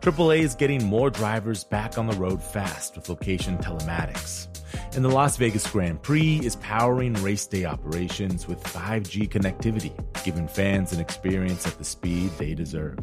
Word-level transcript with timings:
AAA 0.00 0.40
is 0.40 0.54
getting 0.54 0.84
more 0.84 1.10
drivers 1.10 1.64
back 1.64 1.98
on 1.98 2.06
the 2.06 2.16
road 2.16 2.40
fast 2.40 2.94
with 2.94 3.08
location 3.08 3.58
telematics. 3.58 4.46
And 4.94 5.04
the 5.04 5.08
Las 5.08 5.36
Vegas 5.36 5.68
Grand 5.68 6.00
Prix 6.02 6.40
is 6.44 6.54
powering 6.56 7.14
race 7.14 7.46
day 7.46 7.64
operations 7.64 8.46
with 8.46 8.62
5G 8.62 9.28
connectivity, 9.28 9.92
giving 10.24 10.46
fans 10.46 10.92
an 10.92 11.00
experience 11.00 11.66
at 11.66 11.78
the 11.78 11.84
speed 11.84 12.30
they 12.38 12.54
deserve. 12.54 12.98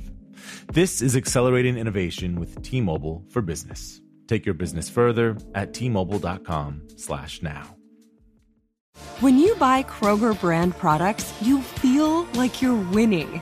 This 0.72 1.02
is 1.02 1.18
accelerating 1.18 1.78
innovation 1.78 2.40
with 2.40 2.62
T-Mobile 2.62 3.26
for 3.30 3.42
Business. 3.42 4.00
Take 4.28 4.46
your 4.46 4.56
business 4.56 4.90
further 4.90 5.38
at 5.54 5.74
t-mobile.com/now. 5.74 7.76
When 9.20 9.38
you 9.38 9.56
buy 9.56 9.84
Kroger 9.84 10.40
brand 10.40 10.78
products, 10.78 11.34
you 11.42 11.62
feel 11.62 12.24
like 12.36 12.62
you're 12.62 12.82
winning. 12.92 13.42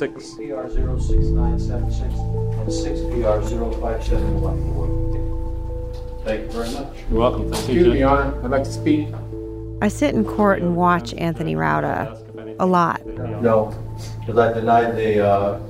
Six. 0.00 0.32
PR 0.36 0.64
06976 0.66 2.14
and 2.56 2.72
6 2.72 3.00
PR 3.12 3.36
05714. 3.44 6.24
Thank 6.24 6.40
you 6.40 6.48
very 6.50 6.70
much. 6.70 6.96
You're 7.10 7.18
welcome. 7.18 7.52
Thank 7.52 7.68
you, 7.68 7.74
me, 7.74 7.84
Judge. 7.84 7.98
Your 7.98 8.08
Honor. 8.08 8.42
I'd 8.42 8.50
like 8.50 8.64
to 8.64 8.72
speak. 8.72 9.08
I 9.82 9.88
sit 9.88 10.14
in 10.14 10.24
court 10.24 10.62
and 10.62 10.74
watch 10.74 11.12
Anthony 11.18 11.54
Rauda 11.54 12.16
a 12.58 12.64
lot. 12.64 13.04
No, 13.42 13.74
because 14.20 14.38
I 14.38 14.54
denied 14.54 14.96
the 14.96 15.22
uh, 15.22 15.60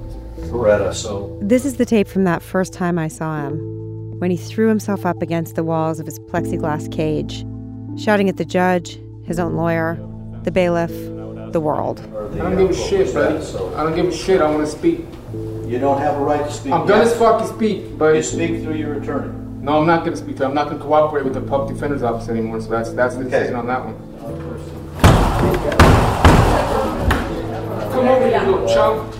Beretta, 0.42 0.94
so 0.94 1.36
This 1.42 1.64
is 1.64 1.78
the 1.78 1.84
tape 1.84 2.06
from 2.06 2.22
that 2.22 2.40
first 2.40 2.72
time 2.72 3.00
I 3.00 3.08
saw 3.08 3.48
him, 3.48 3.58
when 4.20 4.30
he 4.30 4.36
threw 4.36 4.68
himself 4.68 5.04
up 5.04 5.22
against 5.22 5.56
the 5.56 5.64
walls 5.64 5.98
of 5.98 6.06
his 6.06 6.20
plexiglass 6.20 6.88
cage, 6.92 7.44
shouting 8.00 8.28
at 8.28 8.36
the 8.36 8.44
judge, 8.44 9.00
his 9.24 9.40
own 9.40 9.56
lawyer, 9.56 9.98
the 10.44 10.52
bailiff, 10.52 10.92
the 11.52 11.60
world. 11.60 12.00
I 12.00 12.36
don't 12.38 12.56
give 12.56 12.70
a 12.70 12.74
shit, 12.74 13.12
buddy. 13.14 13.36
I 13.76 13.82
don't 13.84 13.94
give 13.94 14.06
a 14.06 14.12
shit. 14.12 14.40
I 14.40 14.50
want 14.50 14.64
to 14.64 14.70
speak. 14.70 15.06
you 15.66 15.78
don't 15.78 15.98
have 16.00 16.16
a 16.16 16.20
right 16.20 16.44
to 16.44 16.52
speak. 16.52 16.72
I'm 16.72 16.84
gonna 16.86 17.04
Yes. 17.04 17.16
fucking 17.16 17.46
speak, 17.46 17.96
but 17.96 18.16
You 18.16 18.22
speak 18.24 18.62
through 18.64 18.74
your 18.74 18.94
attorney. 18.94 19.32
no, 19.62 19.78
I'm 19.78 19.86
not 19.86 20.04
gonna 20.04 20.16
speak. 20.16 20.36
to- 20.38 20.44
I'm 20.44 20.54
not 20.54 20.68
gonna 20.68 20.82
cooperate 20.82 21.24
with 21.24 21.34
the 21.34 21.40
public 21.40 21.74
defender's 21.74 22.02
office 22.02 22.28
anymore. 22.28 22.60
So 22.60 22.70
that's 22.70 22.90
that's 22.90 23.14
the 23.14 23.20
Okay. 23.20 23.30
decision 23.30 23.54
on 23.56 23.66
that 23.68 23.84
one. 23.84 23.94
Come 27.92 28.08
over 28.08 28.26
here, 28.28 28.40
little 28.42 28.66
chump. 28.66 29.12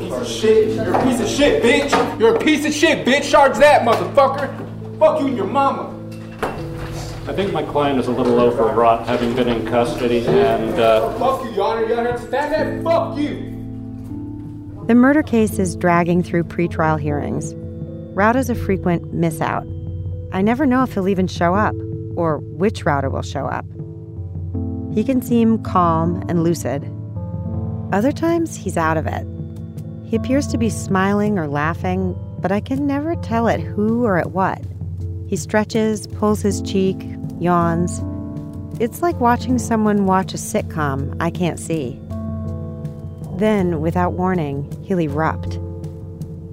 Piece 0.00 0.12
of 0.12 0.26
shit. 0.26 0.68
You're 0.74 0.94
a 0.94 1.02
piece 1.04 1.20
of 1.20 1.28
shit, 1.28 1.62
bitch. 1.62 2.18
You're 2.20 2.34
a 2.36 2.38
piece 2.38 2.66
of 2.66 2.72
shit, 2.72 3.06
bitch. 3.06 3.30
Charge 3.30 3.56
that, 3.58 3.82
motherfucker. 3.82 4.50
Fuck 4.98 5.20
you 5.20 5.26
and 5.28 5.36
your 5.36 5.46
mama. 5.46 5.93
I 7.26 7.32
think 7.32 7.54
my 7.54 7.62
client 7.62 7.98
is 7.98 8.06
a 8.06 8.10
little 8.10 8.38
overwrought, 8.38 9.06
having 9.06 9.34
been 9.34 9.48
in 9.48 9.66
custody, 9.66 10.26
and 10.26 10.78
uh, 10.78 11.10
Fuck 11.18 11.44
you, 11.44 11.52
Your 11.52 11.64
Honor. 11.64 11.86
You 11.86 11.94
understand 11.94 12.52
that? 12.52 12.84
Fuck 12.84 13.16
you. 13.16 14.84
The 14.86 14.94
murder 14.94 15.22
case 15.22 15.58
is 15.58 15.74
dragging 15.74 16.22
through 16.22 16.44
pretrial 16.44 17.00
hearings. 17.00 17.54
Rauda's 18.14 18.50
a 18.50 18.54
frequent 18.54 19.14
miss 19.14 19.40
out. 19.40 19.66
I 20.32 20.42
never 20.42 20.66
know 20.66 20.82
if 20.82 20.92
he'll 20.92 21.08
even 21.08 21.26
show 21.26 21.54
up, 21.54 21.74
or 22.14 22.40
which 22.40 22.84
Rauda 22.84 23.10
will 23.10 23.22
show 23.22 23.46
up. 23.46 23.64
He 24.94 25.02
can 25.02 25.22
seem 25.22 25.62
calm 25.62 26.22
and 26.28 26.44
lucid. 26.44 26.84
Other 27.90 28.12
times, 28.12 28.54
he's 28.54 28.76
out 28.76 28.98
of 28.98 29.06
it. 29.06 29.26
He 30.04 30.14
appears 30.14 30.46
to 30.48 30.58
be 30.58 30.68
smiling 30.68 31.38
or 31.38 31.48
laughing, 31.48 32.14
but 32.40 32.52
I 32.52 32.60
can 32.60 32.86
never 32.86 33.16
tell 33.16 33.48
at 33.48 33.60
who 33.60 34.04
or 34.04 34.18
at 34.18 34.32
what. 34.32 34.62
He 35.26 35.36
stretches, 35.36 36.06
pulls 36.06 36.42
his 36.42 36.60
cheek, 36.60 36.98
yawns. 37.44 38.02
It's 38.80 39.02
like 39.02 39.20
watching 39.20 39.58
someone 39.58 40.06
watch 40.06 40.34
a 40.34 40.38
sitcom 40.38 41.14
I 41.20 41.30
can't 41.30 41.60
see. 41.60 42.00
Then, 43.38 43.80
without 43.80 44.14
warning, 44.14 44.70
he'll 44.84 44.98
erupt. 44.98 45.58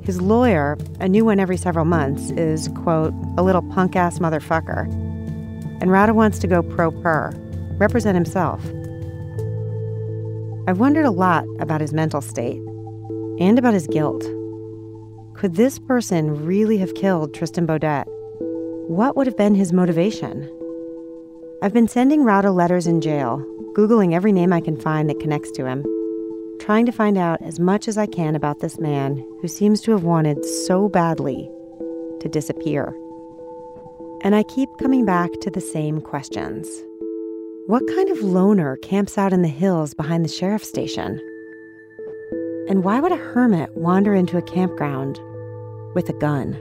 His 0.04 0.22
lawyer, 0.22 0.78
a 1.00 1.08
new 1.08 1.26
one 1.26 1.40
every 1.40 1.58
several 1.58 1.86
months, 1.86 2.32
is, 2.32 2.68
quote, 2.70 3.14
a 3.38 3.44
little 3.44 3.62
punk 3.62 3.96
ass 3.96 4.20
motherfucker. 4.20 4.86
And 5.80 5.90
Rauda 5.90 6.14
wants 6.14 6.40
to 6.40 6.48
go 6.48 6.62
pro 6.62 6.92
per, 6.92 7.32
represent 7.78 8.16
himself. 8.16 8.64
I've 10.68 10.80
wondered 10.80 11.06
a 11.06 11.12
lot 11.12 11.46
about 11.60 11.82
his 11.82 11.94
mental 11.94 12.22
state 12.22 12.62
and 13.40 13.58
about 13.58 13.74
his 13.74 13.88
guilt. 13.88 14.24
Could 15.34 15.56
this 15.56 15.80
person 15.80 16.46
really 16.46 16.78
have 16.78 16.94
killed 16.94 17.34
Tristan 17.34 17.66
Beaudette? 17.66 18.06
What 18.88 19.16
would 19.16 19.26
have 19.26 19.38
been 19.38 19.56
his 19.56 19.74
motivation? 19.74 20.50
I've 21.64 21.74
been 21.74 21.88
sending 21.88 22.22
Rauda 22.22 22.52
letters 22.52 22.88
in 22.88 23.02
jail, 23.02 23.38
Googling 23.74 24.16
every 24.16 24.32
name 24.32 24.52
I 24.52 24.62
can 24.62 24.76
find 24.76 25.08
that 25.08 25.20
connects 25.20 25.52
to 25.52 25.68
him, 25.68 25.86
trying 26.60 26.88
to 26.88 26.92
find 26.92 27.20
out 27.20 27.40
as 27.44 27.60
much 27.60 27.88
as 27.88 28.00
I 28.00 28.08
can 28.08 28.36
about 28.36 28.62
this 28.62 28.80
man 28.80 29.24
who 29.42 29.48
seems 29.48 29.80
to 29.82 29.92
have 29.92 30.04
wanted 30.04 30.44
so 30.44 30.90
badly 30.90 31.48
to 32.20 32.28
disappear. 32.28 32.88
And 34.24 34.34
I 34.34 34.42
keep 34.42 34.70
coming 34.80 35.06
back 35.06 35.30
to 35.42 35.52
the 35.52 35.62
same 35.62 36.02
questions. 36.02 36.68
What 37.68 37.84
kind 37.94 38.10
of 38.10 38.24
loner 38.24 38.78
camps 38.78 39.20
out 39.20 39.32
in 39.32 39.44
the 39.44 39.48
hills 39.48 39.94
behind 39.94 40.26
the 40.26 40.30
sheriff's 40.30 40.68
station? 40.68 41.20
And 42.70 42.84
why 42.84 43.00
would 43.00 43.12
a 43.12 43.18
hermit 43.18 43.70
wander 43.78 44.16
into 44.16 44.36
a 44.36 44.42
campground 44.42 45.20
with 45.94 46.10
a 46.10 46.14
gun? 46.14 46.56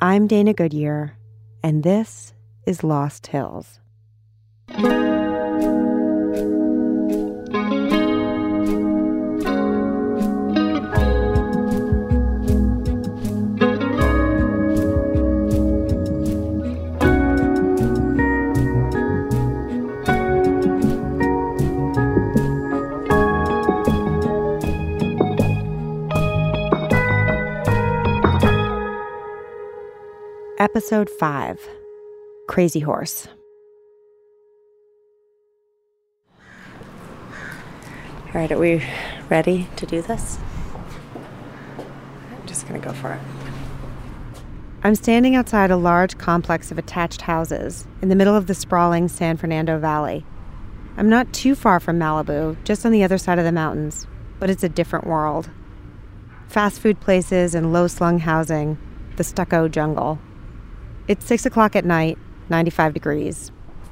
I'm 0.00 0.26
Dana 0.26 0.52
Goodyear, 0.52 1.16
and 1.62 1.82
this 1.82 2.32
is 2.66 2.82
Lost 2.82 3.28
Hills. 3.28 3.80
Episode 30.80 31.10
5 31.10 31.60
Krazy 32.48 32.82
Horse. 32.82 33.28
All 38.24 38.32
right, 38.32 38.50
are 38.50 38.56
we 38.56 38.82
ready 39.28 39.68
to 39.76 39.84
do 39.84 40.00
this? 40.00 40.38
I'm 41.76 42.46
just 42.46 42.66
going 42.66 42.80
to 42.80 42.88
go 42.88 42.94
for 42.94 43.12
it. 43.12 43.20
I'm 44.82 44.94
standing 44.94 45.36
outside 45.36 45.70
a 45.70 45.76
large 45.76 46.16
complex 46.16 46.70
of 46.70 46.78
attached 46.78 47.20
houses 47.20 47.86
in 48.00 48.08
the 48.08 48.16
middle 48.16 48.34
of 48.34 48.46
the 48.46 48.54
sprawling 48.54 49.06
San 49.06 49.36
Fernando 49.36 49.78
Valley. 49.78 50.24
I'm 50.96 51.10
not 51.10 51.30
too 51.34 51.54
far 51.54 51.78
from 51.78 51.98
Malibu, 51.98 52.56
just 52.64 52.86
on 52.86 52.92
the 52.92 53.04
other 53.04 53.18
side 53.18 53.38
of 53.38 53.44
the 53.44 53.52
mountains, 53.52 54.06
but 54.38 54.48
it's 54.48 54.64
a 54.64 54.68
different 54.70 55.06
world. 55.06 55.50
Fast 56.48 56.80
food 56.80 57.00
places 57.00 57.54
and 57.54 57.70
low 57.70 57.86
slung 57.86 58.20
housing, 58.20 58.78
the 59.16 59.24
stucco 59.24 59.68
jungle. 59.68 60.18
It's 61.10 61.26
six 61.26 61.44
o'clock 61.44 61.74
at 61.74 61.84
night, 61.84 62.18
95 62.50 62.94
degrees. 62.94 63.50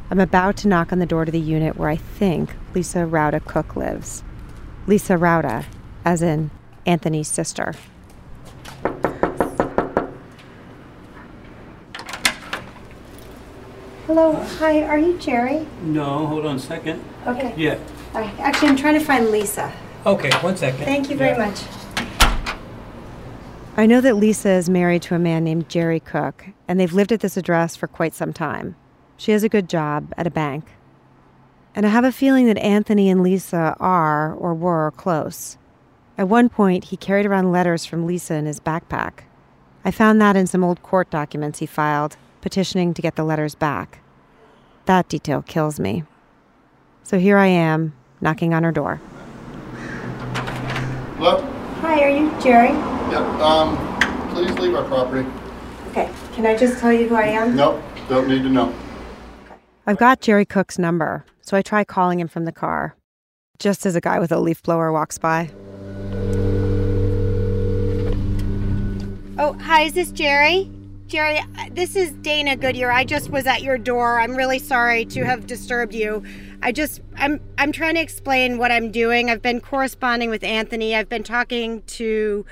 I'm 0.09 0.21
about 0.21 0.57
to 0.59 0.69
knock 0.69 0.93
on 0.93 1.01
the 1.01 1.05
door 1.05 1.25
to 1.25 1.33
the 1.33 1.41
unit 1.41 1.77
where 1.77 1.89
I 1.89 1.97
think 1.97 2.55
Lisa 2.77 2.99
Rauda 2.99 3.45
Cook 3.45 3.75
lives. 3.75 4.23
Lisa 4.87 5.15
Rauda, 5.15 5.65
as 6.05 6.23
in 6.23 6.53
Anthony's 6.87 7.27
sister. 7.27 7.75
Hello, 14.07 14.35
hi, 14.61 14.85
are 14.85 14.97
you 14.97 15.19
Jerry? 15.19 15.67
No, 15.83 16.25
hold 16.25 16.47
on 16.47 16.55
a 16.55 16.61
second. 16.61 17.03
Okay. 17.27 17.53
Yeah. 17.57 17.79
All 18.15 18.21
right. 18.21 18.39
Actually, 18.39 18.69
I'm 18.69 18.77
trying 18.77 18.97
to 18.97 19.05
find 19.05 19.31
Lisa. 19.31 19.73
Okay, 20.07 20.31
one 20.39 20.57
second. 20.57 20.85
Thank 20.85 21.11
you 21.11 21.17
very 21.17 21.37
Yeah. 21.37 21.49
much. 21.49 21.65
I 23.77 23.87
know 23.87 24.01
that 24.01 24.15
Lisa 24.15 24.51
is 24.51 24.71
married 24.71 25.03
to 25.03 25.17
a 25.17 25.19
man 25.19 25.43
named 25.43 25.69
Jerry 25.69 25.99
Cook, 25.99 26.47
and 26.69 26.79
they've 26.79 26.93
lived 26.93 27.11
at 27.11 27.21
this 27.21 27.39
address 27.39 27.75
for 27.75 27.89
quite 27.89 28.15
some 28.15 28.33
time. 28.33 28.77
She 29.17 29.33
has 29.33 29.43
a 29.43 29.49
good 29.49 29.69
job 29.69 30.13
at 30.17 30.27
a 30.27 30.31
bank. 30.31 30.67
And 31.75 31.87
I 31.87 31.89
have 31.89 32.05
a 32.05 32.13
feeling 32.13 32.47
that 32.47 32.59
Anthony 32.59 33.09
and 33.09 33.23
Lisa 33.23 33.75
are 33.81 34.35
or 34.35 34.55
were 34.55 34.93
close. 34.93 35.57
At 36.19 36.29
one 36.29 36.49
point, 36.49 36.85
he 36.85 36.97
carried 36.97 37.27
around 37.27 37.51
letters 37.51 37.87
from 37.87 38.07
Lisa 38.07 38.35
in 38.35 38.47
his 38.47 38.61
backpack. 38.61 39.21
I 39.85 39.91
found 39.91 40.21
that 40.21 40.37
in 40.37 40.47
some 40.47 40.63
old 40.63 40.83
court 40.83 41.11
documents 41.11 41.61
he 41.61 41.67
filed, 41.67 42.17
petitioning 42.41 42.93
to 42.95 43.03
get 43.03 43.17
the 43.17 43.25
letters 43.25 43.55
back. 43.55 44.01
That 44.87 45.09
detail 45.09 45.43
kills 45.43 45.81
me. 45.81 46.05
So 47.03 47.19
here 47.19 47.39
I 47.39 47.47
am, 47.47 47.95
knocking 48.21 48.53
on 48.53 48.65
her 48.65 48.73
door. 48.73 49.01
Hello? 51.17 51.41
Hi, 51.81 52.01
are 52.03 52.11
you 52.11 52.31
Jerry? 52.41 52.71
Yep, 53.11 53.23
um, 53.41 53.99
please 54.31 54.51
leave 54.59 54.75
our 54.75 54.85
property. 54.85 55.29
Okay, 55.89 56.11
can 56.35 56.45
I 56.45 56.55
just 56.55 56.79
tell 56.81 56.93
you 56.93 57.09
who 57.09 57.15
I 57.15 57.29
am? 57.29 57.57
Nope, 57.57 57.83
don't 58.11 58.29
need 58.29 58.43
to 58.43 58.51
know. 58.51 58.75
I've 59.87 59.97
got 59.97 60.21
Jerry 60.21 60.45
Cook's 60.45 60.79
number, 60.79 61.25
so 61.41 61.57
I 61.57 61.63
try 61.63 61.83
calling 61.83 62.21
him 62.21 62.29
from 62.29 62.45
the 62.45 62.53
car, 62.53 62.95
just 63.59 63.87
as 63.87 63.97
a 63.97 64.01
guy 64.01 64.19
with 64.19 64.31
a 64.31 64.39
leaf 64.39 64.63
blower 64.63 64.93
walks 64.93 65.17
by. 65.17 65.51
Oh, 69.39 69.57
hi, 69.63 69.85
is 69.85 69.95
this 69.95 70.13
Jerry? 70.13 70.71
Jerry, 71.07 71.39
uh, 71.39 71.45
this 71.71 71.97
is 71.97 72.11
Dana 72.21 72.55
Goodyear. 72.55 72.91
I 72.91 73.05
just 73.05 73.31
was 73.31 73.47
at 73.47 73.63
your 73.63 73.79
door. 73.79 74.21
I'm 74.21 74.37
really 74.37 74.59
sorry 74.59 75.07
to 75.07 75.25
have 75.25 75.47
disturbed 75.47 75.95
you. 75.95 76.23
I 76.61 76.71
just 76.71 77.01
I'm 77.17 77.41
I'm 77.57 77.73
trying 77.73 77.95
to 77.95 78.03
explain 78.03 78.59
what 78.59 78.71
I'm 78.71 78.91
doing. 78.91 79.31
I've 79.31 79.41
been 79.41 79.63
corresponding 79.63 80.29
with 80.29 80.45
Anthony. 80.45 80.95
I've 80.95 81.09
been 81.09 81.23
talking 81.23 81.81
to 81.83 82.45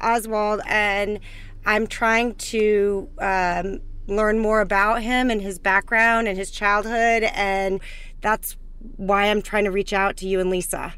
Oswald 0.00 0.60
and 0.66 1.20
I'm 1.64 1.86
trying 1.86 2.34
to 2.36 3.08
um, 3.18 3.80
learn 4.06 4.38
more 4.38 4.60
about 4.60 5.02
him 5.02 5.30
and 5.30 5.40
his 5.40 5.58
background 5.58 6.28
and 6.28 6.36
his 6.36 6.50
childhood 6.50 7.24
and 7.34 7.80
that's 8.20 8.56
why 8.96 9.24
I'm 9.24 9.42
trying 9.42 9.64
to 9.64 9.70
reach 9.70 9.92
out 9.92 10.16
to 10.18 10.28
you 10.28 10.40
and 10.40 10.50
Lisa. 10.50 10.94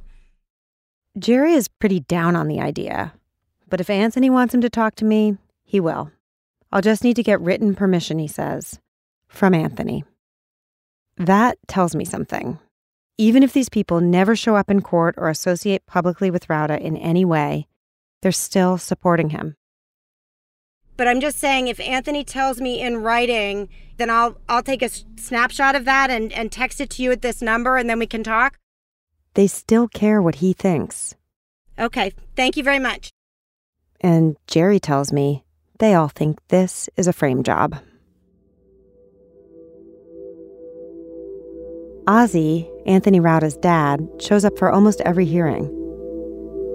Jerry 1.18 1.52
is 1.52 1.68
pretty 1.68 2.00
down 2.00 2.36
on 2.36 2.48
the 2.48 2.60
idea, 2.60 3.12
but 3.68 3.80
if 3.80 3.90
Anthony 3.90 4.30
wants 4.30 4.54
him 4.54 4.60
to 4.62 4.70
talk 4.70 4.94
to 4.96 5.04
me, 5.04 5.36
he 5.62 5.80
will. 5.80 6.10
I'll 6.70 6.80
just 6.80 7.04
need 7.04 7.16
to 7.16 7.22
get 7.22 7.40
written 7.40 7.74
permission, 7.74 8.18
he 8.18 8.28
says, 8.28 8.80
from 9.28 9.52
Anthony. 9.52 10.04
That 11.18 11.58
tells 11.68 11.94
me 11.94 12.04
something. 12.04 12.58
Even 13.18 13.42
if 13.42 13.52
these 13.52 13.68
people 13.68 14.00
never 14.00 14.34
show 14.34 14.56
up 14.56 14.70
in 14.70 14.80
court 14.80 15.14
or 15.18 15.28
associate 15.28 15.84
publicly 15.84 16.30
with 16.30 16.48
Rauda 16.48 16.80
in 16.80 16.96
any 16.96 17.26
way, 17.26 17.66
they're 18.22 18.32
still 18.32 18.78
supporting 18.78 19.30
him. 19.30 19.56
But 21.02 21.08
I'm 21.08 21.20
just 21.20 21.40
saying, 21.40 21.66
if 21.66 21.80
Anthony 21.80 22.22
tells 22.22 22.60
me 22.60 22.80
in 22.80 22.98
writing, 22.98 23.68
then 23.96 24.08
I'll 24.08 24.38
I'll 24.48 24.62
take 24.62 24.82
a 24.82 24.88
snapshot 24.88 25.74
of 25.74 25.84
that 25.84 26.12
and, 26.12 26.32
and 26.32 26.52
text 26.52 26.80
it 26.80 26.90
to 26.90 27.02
you 27.02 27.10
at 27.10 27.22
this 27.22 27.42
number, 27.42 27.76
and 27.76 27.90
then 27.90 27.98
we 27.98 28.06
can 28.06 28.22
talk. 28.22 28.56
They 29.34 29.48
still 29.48 29.88
care 29.88 30.22
what 30.22 30.36
he 30.36 30.52
thinks. 30.52 31.16
Okay, 31.76 32.12
thank 32.36 32.56
you 32.56 32.62
very 32.62 32.78
much. 32.78 33.10
And 34.00 34.36
Jerry 34.46 34.78
tells 34.78 35.12
me 35.12 35.42
they 35.80 35.92
all 35.92 36.06
think 36.06 36.38
this 36.50 36.88
is 36.96 37.08
a 37.08 37.12
frame 37.12 37.42
job. 37.42 37.74
Ozzy, 42.06 42.70
Anthony 42.86 43.18
Rauda's 43.18 43.56
dad, 43.56 44.08
shows 44.20 44.44
up 44.44 44.56
for 44.56 44.70
almost 44.70 45.00
every 45.00 45.24
hearing. 45.24 45.66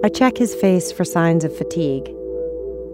I 0.04 0.10
check 0.10 0.36
his 0.36 0.54
face 0.54 0.92
for 0.92 1.06
signs 1.06 1.44
of 1.44 1.56
fatigue. 1.56 2.12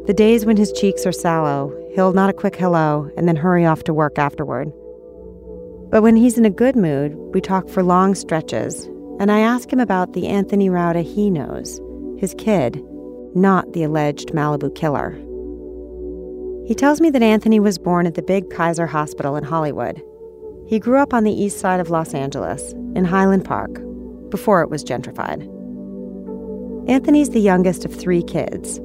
The 0.07 0.13
days 0.13 0.45
when 0.45 0.59
his 0.59 0.71
cheeks 0.71 1.07
are 1.07 1.13
sallow, 1.13 1.73
he'll 1.95 2.13
nod 2.13 2.29
a 2.29 2.35
quick 2.35 2.57
hello 2.57 3.11
and 3.17 3.27
then 3.27 3.37
hurry 3.37 3.65
off 3.65 3.85
to 3.85 3.95
work 3.95 4.19
afterward. 4.19 4.71
But 5.91 6.03
when 6.03 6.15
he's 6.15 6.37
in 6.37 6.45
a 6.45 6.51
good 6.51 6.77
mood, 6.77 7.15
we 7.33 7.41
talk 7.41 7.71
for 7.71 7.83
long 7.83 8.15
stretches, 8.15 8.85
and 9.19 9.33
I 9.33 9.39
ask 9.39 9.73
him 9.73 9.81
about 9.81 10.13
the 10.13 10.27
Anthony 10.27 10.69
Rauda 10.69 11.03
he 11.03 11.31
knows, 11.31 11.81
his 12.19 12.35
kid, 12.37 12.85
not 13.35 13.73
the 13.73 13.83
alleged 13.83 14.35
Malibu 14.35 14.75
killer. 14.75 15.13
He 16.69 16.75
tells 16.75 17.01
me 17.01 17.09
that 17.09 17.23
Anthony 17.23 17.59
was 17.59 17.79
born 17.79 18.07
at 18.07 18.15
the 18.15 18.21
big 18.21 18.51
Kaiser 18.51 18.87
Hospital 18.87 19.37
in 19.37 19.45
Hollywood. 19.45 20.03
He 20.67 20.79
grew 20.79 20.99
up 20.99 21.15
on 21.15 21.25
the 21.25 21.33
east 21.33 21.61
side 21.61 21.81
of 21.81 21.89
Los 21.89 22.13
Angeles, 22.13 22.73
in 22.95 23.07
Highland 23.07 23.47
Park, 23.47 23.81
before 24.29 24.61
it 24.61 24.69
was 24.69 24.85
gentrified. 24.85 25.49
Anthony's 26.91 27.31
the 27.31 27.41
youngest 27.41 27.87
of 27.87 27.95
three 27.95 28.23
kids. 28.23 28.81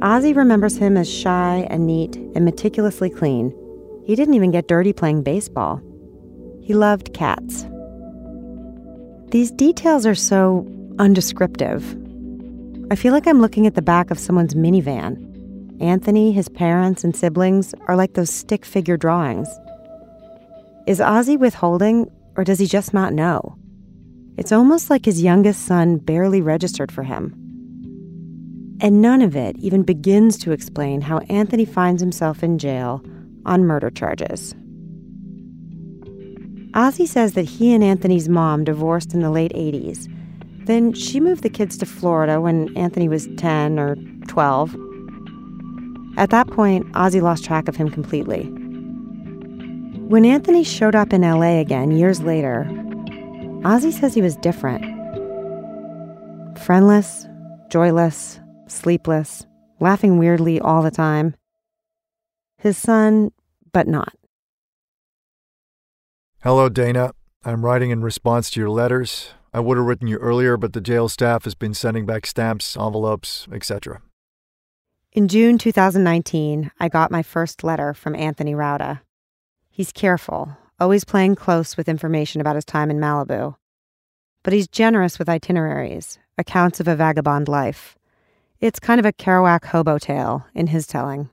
Ozzy 0.00 0.34
remembers 0.34 0.78
him 0.78 0.96
as 0.96 1.10
shy 1.10 1.66
and 1.68 1.86
neat 1.86 2.16
and 2.16 2.44
meticulously 2.44 3.10
clean. 3.10 3.54
He 4.06 4.16
didn't 4.16 4.34
even 4.34 4.50
get 4.50 4.66
dirty 4.66 4.94
playing 4.94 5.22
baseball. 5.22 5.82
He 6.62 6.74
loved 6.74 7.12
cats. 7.12 7.66
These 9.30 9.50
details 9.50 10.06
are 10.06 10.14
so 10.14 10.66
undescriptive. 10.98 11.96
I 12.90 12.96
feel 12.96 13.12
like 13.12 13.26
I'm 13.26 13.40
looking 13.40 13.66
at 13.66 13.74
the 13.74 13.82
back 13.82 14.10
of 14.10 14.18
someone's 14.18 14.54
minivan. 14.54 15.26
Anthony, 15.82 16.32
his 16.32 16.48
parents, 16.48 17.04
and 17.04 17.14
siblings 17.14 17.74
are 17.86 17.94
like 17.94 18.14
those 18.14 18.30
stick 18.30 18.64
figure 18.64 18.96
drawings. 18.96 19.48
Is 20.86 20.98
Ozzy 20.98 21.38
withholding, 21.38 22.10
or 22.36 22.44
does 22.44 22.58
he 22.58 22.66
just 22.66 22.94
not 22.94 23.12
know? 23.12 23.56
It's 24.38 24.50
almost 24.50 24.88
like 24.88 25.04
his 25.04 25.22
youngest 25.22 25.66
son 25.66 25.98
barely 25.98 26.40
registered 26.40 26.90
for 26.90 27.02
him. 27.02 27.39
And 28.82 29.02
none 29.02 29.20
of 29.20 29.36
it 29.36 29.56
even 29.58 29.82
begins 29.82 30.38
to 30.38 30.52
explain 30.52 31.02
how 31.02 31.18
Anthony 31.28 31.64
finds 31.64 32.00
himself 32.00 32.42
in 32.42 32.58
jail 32.58 33.04
on 33.44 33.66
murder 33.66 33.90
charges. 33.90 34.54
Ozzy 36.72 37.06
says 37.06 37.34
that 37.34 37.44
he 37.44 37.74
and 37.74 37.84
Anthony's 37.84 38.28
mom 38.28 38.64
divorced 38.64 39.12
in 39.12 39.20
the 39.20 39.30
late 39.30 39.52
80s. 39.52 40.08
Then 40.66 40.92
she 40.92 41.20
moved 41.20 41.42
the 41.42 41.50
kids 41.50 41.76
to 41.78 41.86
Florida 41.86 42.40
when 42.40 42.74
Anthony 42.76 43.08
was 43.08 43.28
10 43.36 43.78
or 43.78 43.96
12. 44.28 44.76
At 46.16 46.30
that 46.30 46.48
point, 46.48 46.90
Ozzy 46.92 47.20
lost 47.20 47.44
track 47.44 47.68
of 47.68 47.76
him 47.76 47.90
completely. 47.90 48.44
When 50.08 50.24
Anthony 50.24 50.64
showed 50.64 50.94
up 50.94 51.12
in 51.12 51.22
LA 51.22 51.60
again 51.60 51.90
years 51.90 52.20
later, 52.22 52.66
Ozzy 53.62 53.92
says 53.92 54.14
he 54.14 54.22
was 54.22 54.36
different. 54.36 54.84
Friendless, 56.58 57.26
joyless, 57.68 58.39
sleepless, 58.70 59.46
laughing 59.78 60.18
weirdly 60.18 60.60
all 60.60 60.82
the 60.82 60.90
time. 60.90 61.34
His 62.58 62.76
son, 62.76 63.32
but 63.72 63.86
not. 63.86 64.14
Hello, 66.42 66.68
Dana. 66.68 67.12
I'm 67.44 67.64
writing 67.64 67.90
in 67.90 68.02
response 68.02 68.50
to 68.50 68.60
your 68.60 68.70
letters. 68.70 69.32
I 69.52 69.60
would 69.60 69.76
have 69.76 69.86
written 69.86 70.08
you 70.08 70.18
earlier, 70.18 70.56
but 70.56 70.72
the 70.72 70.80
jail 70.80 71.08
staff 71.08 71.44
has 71.44 71.54
been 71.54 71.74
sending 71.74 72.06
back 72.06 72.26
stamps, 72.26 72.76
envelopes, 72.76 73.48
etc. 73.52 74.00
In 75.12 75.26
June 75.26 75.58
2019, 75.58 76.70
I 76.78 76.88
got 76.88 77.10
my 77.10 77.22
first 77.22 77.64
letter 77.64 77.92
from 77.94 78.14
Anthony 78.14 78.54
Rauda. 78.54 79.00
He's 79.68 79.90
careful, 79.90 80.56
always 80.78 81.04
playing 81.04 81.34
close 81.34 81.76
with 81.76 81.88
information 81.88 82.40
about 82.40 82.54
his 82.54 82.64
time 82.64 82.90
in 82.90 82.98
Malibu. 82.98 83.56
But 84.42 84.52
he's 84.52 84.68
generous 84.68 85.18
with 85.18 85.28
itineraries, 85.28 86.18
accounts 86.38 86.78
of 86.78 86.88
a 86.88 86.94
vagabond 86.94 87.48
life. 87.48 87.96
It's 88.60 88.78
kind 88.78 89.00
of 89.00 89.06
a 89.06 89.12
Kerouac 89.12 89.64
hobo 89.64 89.96
tale 89.96 90.44
in 90.54 90.66
his 90.66 90.86
telling. 90.86 91.30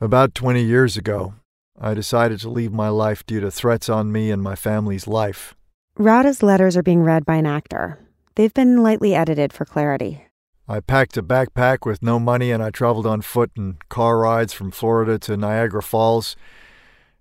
About 0.00 0.36
20 0.36 0.62
years 0.62 0.96
ago, 0.96 1.34
I 1.80 1.94
decided 1.94 2.38
to 2.40 2.48
leave 2.48 2.72
my 2.72 2.88
life 2.90 3.26
due 3.26 3.40
to 3.40 3.50
threats 3.50 3.88
on 3.88 4.12
me 4.12 4.30
and 4.30 4.40
my 4.40 4.54
family's 4.54 5.08
life. 5.08 5.56
Rauda's 5.98 6.44
letters 6.44 6.76
are 6.76 6.82
being 6.84 7.02
read 7.02 7.26
by 7.26 7.34
an 7.34 7.46
actor. 7.46 7.98
They've 8.36 8.54
been 8.54 8.84
lightly 8.84 9.16
edited 9.16 9.52
for 9.52 9.64
clarity. 9.64 10.28
I 10.68 10.78
packed 10.78 11.16
a 11.16 11.24
backpack 11.24 11.84
with 11.84 12.04
no 12.04 12.20
money 12.20 12.52
and 12.52 12.62
I 12.62 12.70
traveled 12.70 13.06
on 13.06 13.20
foot 13.22 13.50
and 13.56 13.76
car 13.88 14.18
rides 14.18 14.52
from 14.52 14.70
Florida 14.70 15.18
to 15.20 15.36
Niagara 15.36 15.82
Falls. 15.82 16.36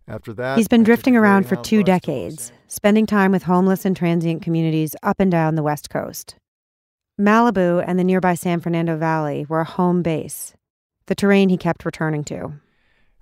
After 0.07 0.31
that, 0.33 0.59
He's 0.59 0.67
been 0.67 0.83
drifting 0.83 1.15
around 1.15 1.47
for 1.47 1.55
two 1.55 1.81
decades, 1.81 2.51
spending 2.67 3.07
time 3.07 3.31
with 3.31 3.43
homeless 3.43 3.83
and 3.83 3.97
transient 3.97 4.43
communities 4.43 4.95
up 5.01 5.19
and 5.19 5.31
down 5.31 5.55
the 5.55 5.63
West 5.63 5.89
Coast. 5.89 6.35
Malibu 7.19 7.81
and 7.87 7.97
the 7.97 8.03
nearby 8.03 8.35
San 8.35 8.59
Fernando 8.59 8.97
Valley 8.97 9.45
were 9.47 9.61
a 9.61 9.65
home 9.65 10.01
base, 10.01 10.53
the 11.05 11.15
terrain 11.15 11.47
he 11.47 11.55
kept 11.55 11.85
returning 11.85 12.25
to. 12.25 12.59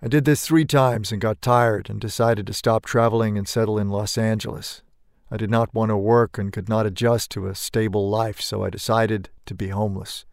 I 0.02 0.08
did 0.08 0.26
this 0.26 0.46
three 0.46 0.66
times 0.66 1.12
and 1.12 1.22
got 1.22 1.44
tired 1.44 1.92
and 1.92 2.02
decided 2.02 2.48
to 2.48 2.54
stop 2.54 2.86
traveling 2.86 3.38
and 3.38 3.48
settle 3.48 3.78
in 3.78 3.90
Los 3.90 4.18
Angeles. 4.18 4.82
I 5.30 5.38
did 5.38 5.52
not 5.52 5.74
want 5.76 5.90
to 5.90 5.98
work 5.98 6.40
and 6.40 6.52
could 6.52 6.68
not 6.68 6.88
adjust 6.88 7.30
to 7.32 7.46
a 7.46 7.56
stable 7.56 8.10
life, 8.10 8.42
so 8.42 8.64
I 8.64 8.72
decided 8.72 9.30
to 9.46 9.54
be 9.54 9.68
homeless. 9.68 10.26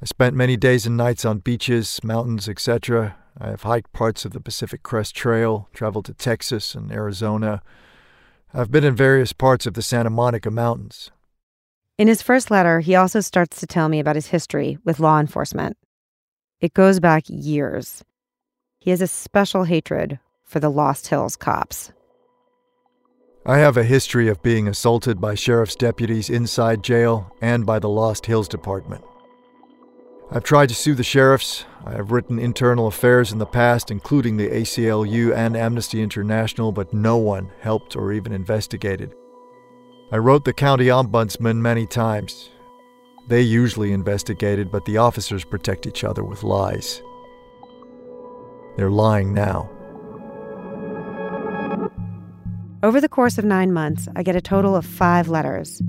I 0.00 0.04
spent 0.04 0.36
many 0.36 0.56
days 0.56 0.86
and 0.86 0.96
nights 0.96 1.24
on 1.24 1.38
beaches, 1.38 1.98
mountains, 2.04 2.48
etc. 2.48 3.16
I 3.40 3.48
have 3.48 3.62
hiked 3.62 3.92
parts 3.92 4.24
of 4.24 4.32
the 4.32 4.40
Pacific 4.40 4.84
Crest 4.84 5.16
Trail, 5.16 5.68
traveled 5.72 6.04
to 6.04 6.14
Texas 6.14 6.76
and 6.76 6.92
Arizona. 6.92 7.60
I've 8.54 8.70
been 8.70 8.84
in 8.84 8.94
various 8.94 9.32
parts 9.32 9.66
of 9.66 9.74
the 9.74 9.82
Santa 9.82 10.10
Monica 10.10 10.50
Mountains. 10.50 11.10
In 11.98 12.08
his 12.08 12.20
first 12.20 12.50
letter, 12.50 12.80
he 12.80 12.94
also 12.94 13.20
starts 13.20 13.58
to 13.60 13.66
tell 13.66 13.88
me 13.88 14.00
about 14.00 14.16
his 14.16 14.26
history 14.26 14.76
with 14.84 15.00
law 15.00 15.18
enforcement. 15.18 15.78
It 16.60 16.74
goes 16.74 17.00
back 17.00 17.24
years. 17.26 18.04
He 18.80 18.90
has 18.90 19.00
a 19.00 19.06
special 19.06 19.64
hatred 19.64 20.18
for 20.44 20.60
the 20.60 20.70
Lost 20.70 21.06
Hills 21.06 21.36
cops. 21.36 21.92
I 23.46 23.58
have 23.58 23.78
a 23.78 23.84
history 23.84 24.28
of 24.28 24.42
being 24.42 24.68
assaulted 24.68 25.20
by 25.20 25.36
sheriff's 25.36 25.74
deputies 25.74 26.28
inside 26.28 26.82
jail 26.82 27.34
and 27.40 27.64
by 27.64 27.78
the 27.78 27.88
Lost 27.88 28.26
Hills 28.26 28.48
Department. 28.48 29.02
I've 30.30 30.44
tried 30.44 30.68
to 30.68 30.74
sue 30.74 30.94
the 30.94 31.04
sheriffs. 31.04 31.64
I 31.84 31.92
have 31.92 32.10
written 32.10 32.38
internal 32.38 32.88
affairs 32.88 33.32
in 33.32 33.38
the 33.38 33.46
past, 33.46 33.90
including 33.90 34.36
the 34.36 34.48
ACLU 34.48 35.34
and 35.34 35.56
Amnesty 35.56 36.02
International, 36.02 36.72
but 36.72 36.92
no 36.92 37.16
one 37.16 37.50
helped 37.60 37.96
or 37.96 38.12
even 38.12 38.32
investigated. 38.32 39.14
I 40.12 40.18
wrote 40.18 40.44
the 40.44 40.52
county 40.52 40.86
ombudsman 40.86 41.56
many 41.56 41.84
times. 41.84 42.48
They 43.26 43.40
usually 43.40 43.92
investigated, 43.92 44.70
but 44.70 44.84
the 44.84 44.98
officers 44.98 45.44
protect 45.44 45.84
each 45.84 46.04
other 46.04 46.22
with 46.22 46.44
lies. 46.44 47.02
They're 48.76 48.90
lying 48.90 49.34
now. 49.34 49.68
Over 52.84 53.00
the 53.00 53.08
course 53.08 53.36
of 53.36 53.44
nine 53.44 53.72
months, 53.72 54.06
I 54.14 54.22
get 54.22 54.36
a 54.36 54.40
total 54.40 54.76
of 54.76 54.86
five 54.86 55.28
letters. 55.28 55.82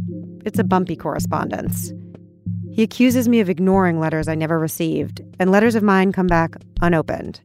It's 0.46 0.58
a 0.58 0.64
bumpy 0.64 0.96
correspondence. 0.96 1.94
He 2.72 2.82
accuses 2.82 3.30
me 3.30 3.40
of 3.40 3.52
ignoring 3.52 4.00
letters 4.00 4.28
I 4.28 4.34
never 4.34 4.58
received, 4.58 5.22
and 5.38 5.52
letters 5.52 5.76
of 5.76 5.84
mine 5.84 6.12
come 6.12 6.28
back 6.28 6.56
unopened. 6.82 7.40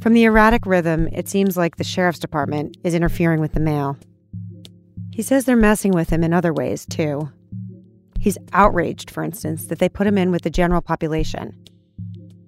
From 0.00 0.14
the 0.14 0.24
erratic 0.24 0.64
rhythm, 0.64 1.08
it 1.08 1.28
seems 1.28 1.58
like 1.58 1.76
the 1.76 1.84
sheriff's 1.84 2.18
department 2.18 2.78
is 2.84 2.94
interfering 2.94 3.40
with 3.40 3.52
the 3.52 3.60
mail. 3.60 3.98
He 5.14 5.22
says 5.22 5.44
they're 5.44 5.54
messing 5.54 5.92
with 5.92 6.10
him 6.10 6.24
in 6.24 6.32
other 6.32 6.52
ways, 6.52 6.84
too. 6.84 7.30
He's 8.18 8.36
outraged, 8.52 9.12
for 9.12 9.22
instance, 9.22 9.66
that 9.66 9.78
they 9.78 9.88
put 9.88 10.08
him 10.08 10.18
in 10.18 10.32
with 10.32 10.42
the 10.42 10.50
general 10.50 10.80
population. 10.80 11.56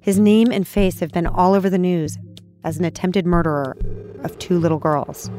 His 0.01 0.19
name 0.19 0.51
and 0.51 0.67
face 0.67 0.99
have 0.99 1.13
been 1.13 1.29
all 1.29 1.55
over 1.55 1.71
the 1.71 1.79
news 1.79 2.19
as 2.65 2.77
an 2.77 2.85
attempted 2.85 3.25
murderer 3.25 3.77
of 4.25 4.37
two 4.41 4.59
little 4.59 4.81
girls. 4.81 5.31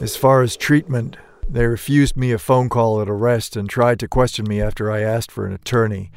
As 0.00 0.14
far 0.14 0.42
as 0.42 0.56
treatment, 0.56 1.16
they 1.48 1.66
refused 1.66 2.16
me 2.16 2.30
a 2.30 2.38
phone 2.38 2.68
call 2.68 3.02
at 3.02 3.10
arrest 3.10 3.56
and 3.56 3.68
tried 3.68 3.98
to 3.98 4.08
question 4.08 4.46
me 4.46 4.62
after 4.62 4.88
I 4.88 5.00
asked 5.00 5.32
for 5.32 5.46
an 5.46 5.52
attorney. 5.52 6.12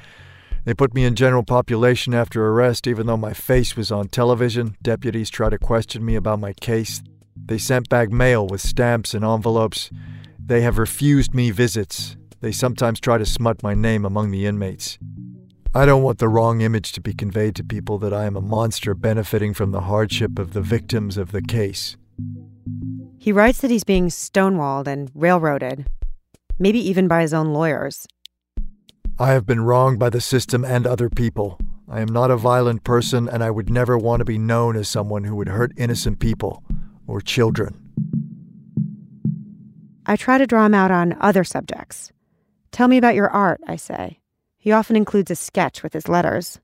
They 0.65 0.75
put 0.75 0.93
me 0.93 1.05
in 1.05 1.15
general 1.15 1.43
population 1.43 2.13
after 2.13 2.45
arrest, 2.45 2.85
even 2.85 3.07
though 3.07 3.17
my 3.17 3.33
face 3.33 3.75
was 3.75 3.91
on 3.91 4.09
television. 4.09 4.77
Deputies 4.83 5.31
tried 5.31 5.49
to 5.49 5.57
question 5.57 6.05
me 6.05 6.13
about 6.13 6.39
my 6.39 6.53
case. 6.53 7.01
They 7.35 7.57
sent 7.57 7.89
back 7.89 8.09
mail 8.09 8.47
with 8.47 8.61
stamps 8.61 9.13
and 9.13 9.23
envelopes. 9.23 9.91
They 10.43 10.61
have 10.61 10.77
refused 10.77 11.33
me 11.33 11.51
visits. 11.51 12.17
They 12.41 12.51
sometimes 12.51 12.99
try 12.99 13.17
to 13.17 13.25
smut 13.25 13.61
my 13.61 13.73
name 13.73 14.05
among 14.05 14.31
the 14.31 14.45
inmates. 14.45 14.97
I 15.73 15.85
don't 15.85 16.03
want 16.03 16.19
the 16.19 16.29
wrong 16.29 16.61
image 16.61 16.91
to 16.93 17.01
be 17.01 17.13
conveyed 17.13 17.55
to 17.55 17.63
people 17.63 17.97
that 17.99 18.13
I 18.13 18.25
am 18.25 18.35
a 18.35 18.41
monster 18.41 18.93
benefiting 18.93 19.53
from 19.53 19.71
the 19.71 19.81
hardship 19.81 20.39
of 20.39 20.53
the 20.53 20.61
victims 20.61 21.17
of 21.17 21.31
the 21.31 21.41
case. 21.41 21.97
He 23.19 23.31
writes 23.31 23.59
that 23.61 23.71
he's 23.71 23.83
being 23.83 24.07
stonewalled 24.07 24.87
and 24.87 25.11
railroaded, 25.13 25.89
maybe 26.57 26.79
even 26.79 27.07
by 27.07 27.21
his 27.21 27.33
own 27.33 27.53
lawyers. 27.53 28.07
I 29.19 29.31
have 29.31 29.45
been 29.45 29.61
wronged 29.61 29.99
by 29.99 30.09
the 30.09 30.21
system 30.21 30.63
and 30.63 30.87
other 30.87 31.09
people. 31.09 31.59
I 31.89 31.99
am 31.99 32.09
not 32.09 32.31
a 32.31 32.37
violent 32.37 32.83
person, 32.83 33.27
and 33.27 33.43
I 33.43 33.51
would 33.51 33.69
never 33.69 33.97
want 33.97 34.21
to 34.21 34.25
be 34.25 34.37
known 34.37 34.75
as 34.75 34.87
someone 34.87 35.25
who 35.25 35.35
would 35.35 35.49
hurt 35.49 35.73
innocent 35.77 36.19
people 36.19 36.63
or 37.07 37.21
children. 37.21 37.79
I 40.05 40.15
try 40.15 40.37
to 40.37 40.47
draw 40.47 40.65
him 40.65 40.73
out 40.73 40.91
on 40.91 41.17
other 41.19 41.43
subjects. 41.43 42.11
Tell 42.71 42.87
me 42.87 42.97
about 42.97 43.15
your 43.15 43.29
art, 43.29 43.61
I 43.67 43.75
say. 43.75 44.19
He 44.57 44.71
often 44.71 44.95
includes 44.95 45.31
a 45.31 45.35
sketch 45.35 45.81
with 45.81 45.93
his 45.93 46.07
letters. 46.07 46.59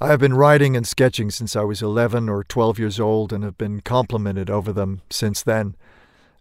I 0.00 0.08
have 0.08 0.20
been 0.20 0.34
writing 0.34 0.76
and 0.76 0.86
sketching 0.86 1.30
since 1.30 1.54
I 1.54 1.62
was 1.62 1.82
11 1.82 2.28
or 2.28 2.42
12 2.42 2.78
years 2.78 2.98
old 2.98 3.32
and 3.32 3.44
have 3.44 3.58
been 3.58 3.80
complimented 3.80 4.48
over 4.48 4.72
them 4.72 5.02
since 5.10 5.42
then. 5.42 5.76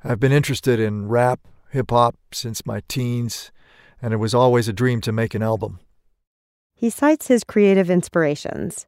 I've 0.03 0.19
been 0.19 0.31
interested 0.31 0.79
in 0.79 1.09
rap, 1.09 1.41
hip 1.71 1.91
hop 1.91 2.15
since 2.31 2.65
my 2.65 2.81
teens, 2.87 3.51
and 4.01 4.13
it 4.13 4.17
was 4.17 4.33
always 4.33 4.69
a 4.69 4.73
dream 4.73 5.01
to 5.01 5.11
make 5.11 5.35
an 5.35 5.43
album. 5.43 5.79
He 6.73 6.89
cites 6.89 7.27
his 7.27 7.43
creative 7.43 7.89
inspirations 7.89 8.87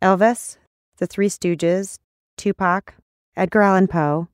Elvis, 0.00 0.56
the 0.96 1.06
Three 1.06 1.28
Stooges, 1.28 1.98
Tupac, 2.38 2.94
Edgar 3.38 3.62
Allan 3.62 3.86
Poe, 3.86 4.28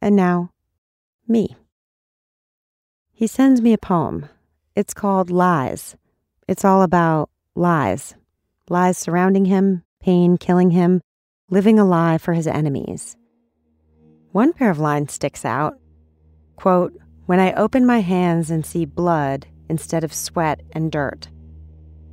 and 0.00 0.16
now 0.16 0.52
me. 1.28 1.56
He 3.12 3.26
sends 3.26 3.60
me 3.60 3.74
a 3.74 3.78
poem. 3.78 4.28
It's 4.74 4.94
called 4.94 5.30
Lies. 5.30 5.96
It's 6.48 6.64
all 6.64 6.82
about 6.82 7.28
lies 7.54 8.14
lies 8.70 8.96
surrounding 8.96 9.46
him, 9.46 9.82
pain 10.00 10.38
killing 10.38 10.70
him, 10.70 11.02
living 11.50 11.78
a 11.78 11.84
lie 11.84 12.16
for 12.16 12.32
his 12.32 12.46
enemies. 12.46 13.16
One 14.30 14.52
pair 14.52 14.70
of 14.70 14.78
lines 14.78 15.12
sticks 15.12 15.44
out. 15.44 15.74
Quote, 16.56 16.96
When 17.26 17.40
I 17.40 17.52
open 17.54 17.84
my 17.84 17.98
hands 17.98 18.50
and 18.50 18.64
see 18.64 18.84
blood 18.84 19.46
instead 19.68 20.04
of 20.04 20.14
sweat 20.14 20.60
and 20.72 20.92
dirt. 20.92 21.28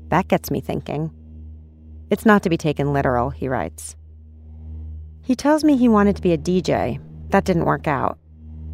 That 0.09 0.27
gets 0.27 0.49
me 0.49 0.61
thinking. 0.61 1.11
It's 2.09 2.25
not 2.25 2.41
to 2.43 2.49
be 2.49 2.57
taken 2.57 2.91
literal, 2.91 3.29
he 3.29 3.47
writes. 3.47 3.95
He 5.27 5.35
tells 5.35 5.61
me 5.61 5.75
he 5.75 5.89
wanted 5.89 6.15
to 6.15 6.21
be 6.21 6.31
a 6.31 6.37
DJ. 6.37 7.01
That 7.31 7.43
didn't 7.43 7.65
work 7.65 7.85
out. 7.85 8.17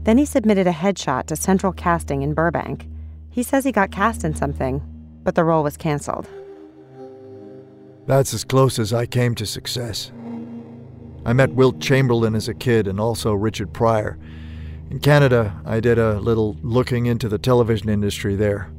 Then 0.04 0.20
he 0.20 0.26
submitted 0.26 0.68
a 0.68 0.72
headshot 0.72 1.26
to 1.26 1.36
Central 1.36 1.74
Casting 1.74 2.22
in 2.22 2.36
Burbank. 2.36 2.88
He 3.32 3.42
says 3.42 3.64
he 3.64 3.72
got 3.72 3.90
cast 3.90 4.24
in 4.24 4.36
something, 4.36 4.80
but 5.24 5.34
the 5.34 5.44
role 5.44 5.64
was 5.64 5.78
canceled. 5.78 6.28
That's 8.06 8.36
as 8.36 8.44
close 8.44 8.78
as 8.78 8.94
I 8.94 9.08
came 9.08 9.34
to 9.34 9.48
success. 9.48 10.12
I 11.26 11.34
met 11.34 11.56
Wilt 11.56 11.80
Chamberlain 11.80 12.36
as 12.36 12.48
a 12.48 12.54
kid 12.54 12.88
and 12.88 13.00
also 13.00 13.34
Richard 13.34 13.74
Pryor. 13.74 14.20
In 14.92 15.00
Canada, 15.00 15.60
I 15.66 15.80
did 15.80 15.98
a 15.98 16.20
little 16.20 16.56
looking 16.62 17.08
into 17.08 17.28
the 17.28 17.40
television 17.40 17.90
industry 17.90 18.36
there. 18.36 18.72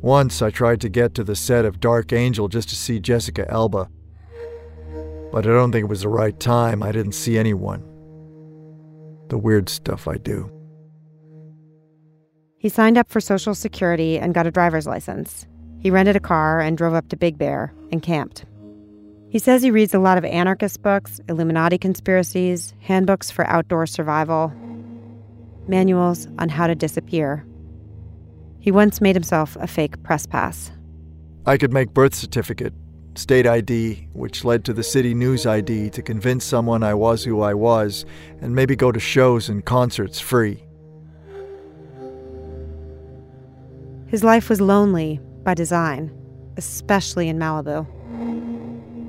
Once 0.00 0.42
I 0.42 0.50
tried 0.50 0.80
to 0.80 0.88
get 0.88 1.14
to 1.14 1.22
the 1.22 1.36
set 1.36 1.66
of 1.66 1.78
Dark 1.78 2.12
Angel 2.12 2.48
just 2.48 2.68
to 2.70 2.74
see 2.74 2.98
Jessica 2.98 3.48
Alba. 3.48 3.88
But 5.32 5.46
I 5.46 5.50
don't 5.50 5.72
think 5.72 5.84
it 5.84 5.88
was 5.88 6.02
the 6.02 6.08
right 6.08 6.38
time. 6.38 6.82
I 6.82 6.92
didn't 6.92 7.12
see 7.12 7.38
anyone. 7.38 7.80
The 9.28 9.38
weird 9.38 9.68
stuff 9.68 10.06
I 10.06 10.18
do. 10.18 10.50
He 12.58 12.68
signed 12.68 12.98
up 12.98 13.10
for 13.10 13.20
Social 13.20 13.54
Security 13.54 14.18
and 14.18 14.34
got 14.34 14.46
a 14.46 14.50
driver's 14.50 14.86
license. 14.86 15.46
He 15.80 15.90
rented 15.90 16.14
a 16.14 16.20
car 16.20 16.60
and 16.60 16.78
drove 16.78 16.94
up 16.94 17.08
to 17.08 17.16
Big 17.16 17.38
Bear 17.38 17.74
and 17.90 18.02
camped. 18.02 18.44
He 19.30 19.38
says 19.38 19.62
he 19.62 19.70
reads 19.70 19.94
a 19.94 19.98
lot 19.98 20.18
of 20.18 20.24
anarchist 20.26 20.82
books, 20.82 21.18
Illuminati 21.28 21.78
conspiracies, 21.78 22.74
handbooks 22.80 23.30
for 23.30 23.46
outdoor 23.46 23.86
survival, 23.86 24.52
manuals 25.66 26.28
on 26.38 26.50
how 26.50 26.66
to 26.66 26.74
disappear. 26.74 27.44
He 28.60 28.70
once 28.70 29.00
made 29.00 29.16
himself 29.16 29.56
a 29.56 29.66
fake 29.66 30.02
press 30.02 30.26
pass. 30.26 30.70
I 31.46 31.56
could 31.56 31.72
make 31.72 31.94
birth 31.94 32.14
certificate, 32.14 32.74
state 33.14 33.46
ID, 33.46 34.08
which 34.12 34.44
led 34.44 34.64
to 34.64 34.72
the 34.72 34.82
city 34.82 35.14
news 35.14 35.46
ID 35.46 35.90
to 35.90 36.02
convince 36.02 36.44
someone 36.44 36.82
I 36.82 36.94
was 36.94 37.24
who 37.24 37.40
I 37.40 37.54
was, 37.54 38.04
and 38.40 38.54
maybe 38.54 38.76
go 38.76 38.92
to 38.92 39.00
shows 39.00 39.48
and 39.48 39.64
concerts 39.64 40.18
free. 40.18 40.64
His 44.06 44.22
life 44.22 44.48
was 44.48 44.60
lonely 44.60 45.20
by 45.42 45.54
design, 45.54 46.10
especially 46.56 47.28
in 47.28 47.38
Malibu. 47.38 47.86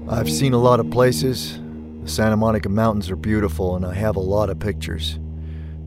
I've 0.09 0.29
seen 0.29 0.53
a 0.53 0.57
lot 0.57 0.79
of 0.79 0.89
places. 0.91 1.59
The 2.03 2.09
Santa 2.09 2.37
Monica 2.37 2.69
Mountains 2.69 3.09
are 3.09 3.15
beautiful, 3.15 3.75
and 3.75 3.85
I 3.85 3.93
have 3.93 4.15
a 4.15 4.21
lot 4.21 4.49
of 4.49 4.59
pictures. 4.59 5.19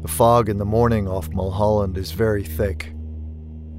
The 0.03 0.09
fog 0.09 0.49
in 0.49 0.59
the 0.59 0.65
morning 0.65 1.09
off 1.09 1.29
Mulholland 1.31 1.99
is 1.99 2.13
very 2.13 2.45
thick. 2.45 2.93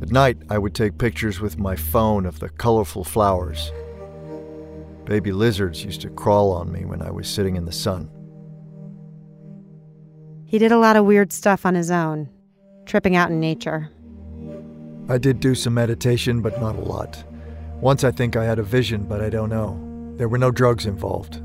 At 0.01 0.11
night, 0.11 0.37
I 0.49 0.57
would 0.59 0.75
take 0.75 0.99
pictures 0.99 1.39
with 1.39 1.57
my 1.57 1.75
phone 1.75 2.25
of 2.25 2.39
the 2.39 2.49
colorful 2.49 3.03
flowers. 3.03 3.71
Baby 5.07 5.31
lizards 5.31 5.85
used 5.85 6.01
to 6.01 6.09
crawl 6.09 6.51
on 6.51 6.69
me 6.69 6.83
when 6.83 7.01
I 7.01 7.11
was 7.11 7.29
sitting 7.29 7.55
in 7.55 7.63
the 7.63 7.71
sun. 7.71 8.09
He 10.43 10.59
did 10.59 10.73
a 10.73 10.77
lot 10.77 10.97
of 10.97 11.05
weird 11.05 11.31
stuff 11.31 11.65
on 11.65 11.75
his 11.75 11.89
own, 11.89 12.29
tripping 12.85 13.15
out 13.15 13.29
in 13.29 13.39
nature. 13.39 13.89
I 15.07 15.17
did 15.17 15.39
do 15.39 15.55
some 15.55 15.73
meditation, 15.73 16.41
but 16.41 16.59
not 16.59 16.75
a 16.75 16.81
lot. 16.81 17.23
Once 17.79 18.03
I 18.03 18.11
think 18.11 18.35
I 18.35 18.43
had 18.43 18.59
a 18.59 18.63
vision, 18.63 19.05
but 19.05 19.21
I 19.21 19.29
don't 19.29 19.49
know. 19.49 19.81
There 20.17 20.27
were 20.27 20.37
no 20.37 20.51
drugs 20.51 20.85
involved. 20.85 21.41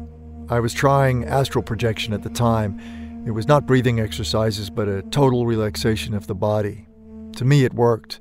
I 0.48 0.58
was 0.58 0.74
trying 0.74 1.24
astral 1.24 1.62
projection 1.62 2.12
at 2.12 2.24
the 2.24 2.30
time. 2.30 2.80
It 3.24 3.30
was 3.30 3.46
not 3.46 3.66
breathing 3.66 4.00
exercises, 4.00 4.70
but 4.70 4.88
a 4.88 5.02
total 5.02 5.46
relaxation 5.46 6.14
of 6.14 6.26
the 6.26 6.34
body. 6.34 6.88
To 7.36 7.44
me, 7.44 7.64
it 7.64 7.74
worked. 7.74 8.18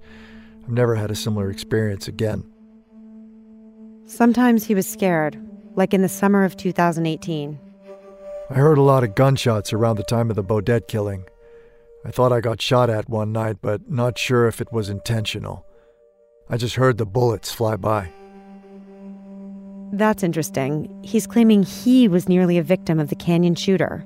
I've 0.63 0.69
never 0.69 0.93
had 0.93 1.09
a 1.09 1.15
similar 1.15 1.49
experience 1.49 2.07
again. 2.07 2.50
Sometimes 4.11 4.65
he 4.65 4.75
was 4.75 4.85
scared, 4.85 5.39
like 5.75 5.93
in 5.93 6.01
the 6.01 6.09
summer 6.09 6.43
of 6.43 6.57
2018. 6.57 7.57
I 8.49 8.53
heard 8.53 8.77
a 8.77 8.81
lot 8.81 9.05
of 9.05 9.15
gunshots 9.15 9.71
around 9.71 9.95
the 9.95 10.03
time 10.03 10.29
of 10.29 10.35
the 10.35 10.43
Beaudette 10.43 10.89
killing. 10.89 11.23
I 12.03 12.11
thought 12.11 12.33
I 12.33 12.41
got 12.41 12.61
shot 12.61 12.89
at 12.89 13.07
one 13.07 13.31
night, 13.31 13.59
but 13.61 13.89
not 13.89 14.17
sure 14.17 14.49
if 14.49 14.59
it 14.59 14.69
was 14.69 14.89
intentional. 14.89 15.65
I 16.49 16.57
just 16.57 16.75
heard 16.75 16.97
the 16.97 17.05
bullets 17.05 17.53
fly 17.53 17.77
by. 17.77 18.11
That's 19.93 20.23
interesting. 20.23 20.93
He's 21.05 21.25
claiming 21.25 21.63
he 21.63 22.09
was 22.09 22.27
nearly 22.27 22.57
a 22.57 22.63
victim 22.63 22.99
of 22.99 23.07
the 23.07 23.15
canyon 23.15 23.55
shooter. 23.55 24.05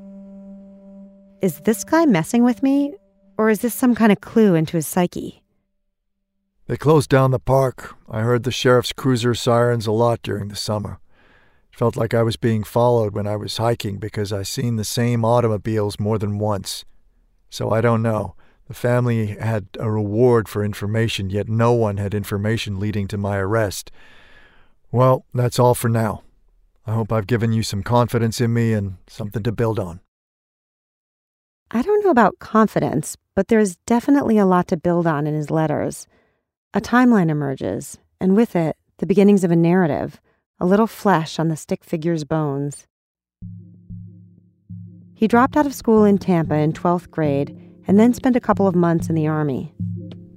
Is 1.41 1.61
this 1.61 1.83
guy 1.83 2.05
messing 2.05 2.43
with 2.43 2.61
me, 2.61 2.93
or 3.39 3.49
is 3.49 3.61
this 3.61 3.73
some 3.73 3.95
kind 3.95 4.11
of 4.11 4.21
clue 4.21 4.53
into 4.53 4.77
his 4.77 4.85
psyche? 4.85 5.41
They 6.67 6.77
closed 6.77 7.09
down 7.09 7.31
the 7.31 7.39
park. 7.39 7.95
I 8.09 8.21
heard 8.21 8.43
the 8.43 8.51
sheriff's 8.51 8.91
cruiser 8.91 9.35
sirens 9.35 9.85
a 9.85 9.91
lot 9.91 10.21
during 10.23 10.47
the 10.47 10.55
summer. 10.55 10.99
It 11.71 11.77
felt 11.77 11.95
like 11.95 12.13
I 12.13 12.23
was 12.23 12.37
being 12.37 12.63
followed 12.63 13.13
when 13.13 13.27
I 13.27 13.35
was 13.35 13.57
hiking 13.57 13.97
because 13.97 14.33
I 14.33 14.41
seen 14.41 14.75
the 14.75 14.83
same 14.83 15.23
automobiles 15.23 15.99
more 15.99 16.17
than 16.17 16.39
once. 16.39 16.83
So 17.49 17.69
I 17.69 17.81
don't 17.81 18.01
know. 18.01 18.35
The 18.67 18.73
family 18.73 19.27
had 19.27 19.67
a 19.79 19.91
reward 19.91 20.49
for 20.49 20.63
information, 20.65 21.29
yet 21.29 21.47
no 21.47 21.73
one 21.73 21.97
had 21.97 22.15
information 22.15 22.79
leading 22.79 23.07
to 23.09 23.17
my 23.17 23.37
arrest. 23.37 23.91
Well, 24.91 25.23
that's 25.35 25.59
all 25.59 25.75
for 25.75 25.89
now. 25.89 26.23
I 26.87 26.93
hope 26.93 27.11
I've 27.11 27.27
given 27.27 27.53
you 27.53 27.61
some 27.61 27.83
confidence 27.83 28.41
in 28.41 28.53
me 28.53 28.73
and 28.73 28.97
something 29.07 29.43
to 29.43 29.51
build 29.51 29.77
on. 29.77 29.99
I 31.69 31.83
don't 31.83 32.03
know 32.03 32.11
about 32.11 32.39
confidence, 32.39 33.17
but 33.35 33.49
there's 33.49 33.75
definitely 33.85 34.39
a 34.39 34.45
lot 34.47 34.67
to 34.69 34.77
build 34.77 35.05
on 35.05 35.27
in 35.27 35.35
his 35.35 35.51
letters. 35.51 36.07
A 36.75 36.81
timeline 36.81 37.29
emerges, 37.29 37.99
and 38.19 38.35
with 38.35 38.53
it, 38.53 38.75
the 38.97 39.05
beginnings 39.05 39.45
of 39.45 39.51
a 39.51 39.55
narrative, 39.55 40.19
a 40.59 40.65
little 40.65 40.87
flesh 40.87 41.39
on 41.39 41.47
the 41.47 41.55
stick 41.55 41.85
figure's 41.85 42.25
bones. 42.25 42.85
He 45.13 45.29
dropped 45.29 45.55
out 45.55 45.65
of 45.65 45.73
school 45.73 46.03
in 46.03 46.17
Tampa 46.17 46.55
in 46.55 46.73
12th 46.73 47.09
grade 47.09 47.57
and 47.87 47.97
then 47.97 48.13
spent 48.13 48.35
a 48.35 48.41
couple 48.41 48.67
of 48.67 48.75
months 48.75 49.07
in 49.07 49.15
the 49.15 49.25
Army. 49.25 49.73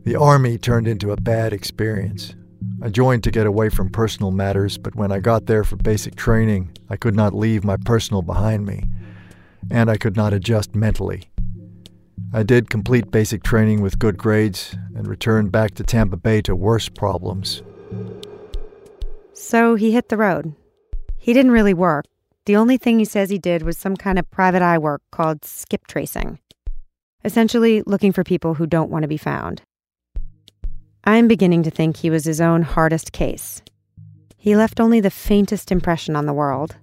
The 0.04 0.14
Army 0.14 0.58
turned 0.58 0.86
into 0.86 1.10
a 1.10 1.16
bad 1.16 1.52
experience. 1.52 2.36
I 2.80 2.88
joined 2.88 3.24
to 3.24 3.32
get 3.32 3.48
away 3.48 3.68
from 3.68 3.90
personal 3.90 4.30
matters, 4.30 4.78
but 4.78 4.94
when 4.94 5.10
I 5.10 5.18
got 5.18 5.46
there 5.46 5.64
for 5.64 5.74
basic 5.74 6.14
training, 6.14 6.70
I 6.88 6.96
could 6.96 7.16
not 7.16 7.34
leave 7.34 7.64
my 7.64 7.76
personal 7.78 8.22
behind 8.22 8.64
me, 8.64 8.84
and 9.72 9.90
I 9.90 9.96
could 9.96 10.16
not 10.16 10.32
adjust 10.32 10.76
mentally. 10.76 11.27
I 12.32 12.42
did 12.42 12.68
complete 12.68 13.10
basic 13.10 13.42
training 13.42 13.80
with 13.80 13.98
good 13.98 14.18
grades 14.18 14.76
and 14.94 15.06
returned 15.06 15.50
back 15.50 15.74
to 15.76 15.82
Tampa 15.82 16.18
Bay 16.18 16.42
to 16.42 16.54
worse 16.54 16.88
problems. 16.88 17.62
So 19.32 19.76
he 19.76 19.92
hit 19.92 20.10
the 20.10 20.18
road. 20.18 20.54
He 21.16 21.32
didn't 21.32 21.52
really 21.52 21.72
work. 21.72 22.04
The 22.44 22.56
only 22.56 22.76
thing 22.76 22.98
he 22.98 23.04
says 23.04 23.30
he 23.30 23.38
did 23.38 23.62
was 23.62 23.78
some 23.78 23.96
kind 23.96 24.18
of 24.18 24.30
private 24.30 24.62
eye 24.62 24.78
work 24.78 25.02
called 25.10 25.44
skip 25.44 25.86
tracing, 25.86 26.38
essentially 27.24 27.82
looking 27.86 28.12
for 28.12 28.24
people 28.24 28.54
who 28.54 28.66
don't 28.66 28.90
want 28.90 29.02
to 29.02 29.08
be 29.08 29.16
found. 29.16 29.62
I'm 31.04 31.28
beginning 31.28 31.62
to 31.62 31.70
think 31.70 31.96
he 31.96 32.10
was 32.10 32.24
his 32.24 32.40
own 32.40 32.62
hardest 32.62 33.12
case. 33.12 33.62
He 34.36 34.54
left 34.54 34.80
only 34.80 35.00
the 35.00 35.10
faintest 35.10 35.72
impression 35.72 36.14
on 36.14 36.26
the 36.26 36.32
world. 36.34 36.76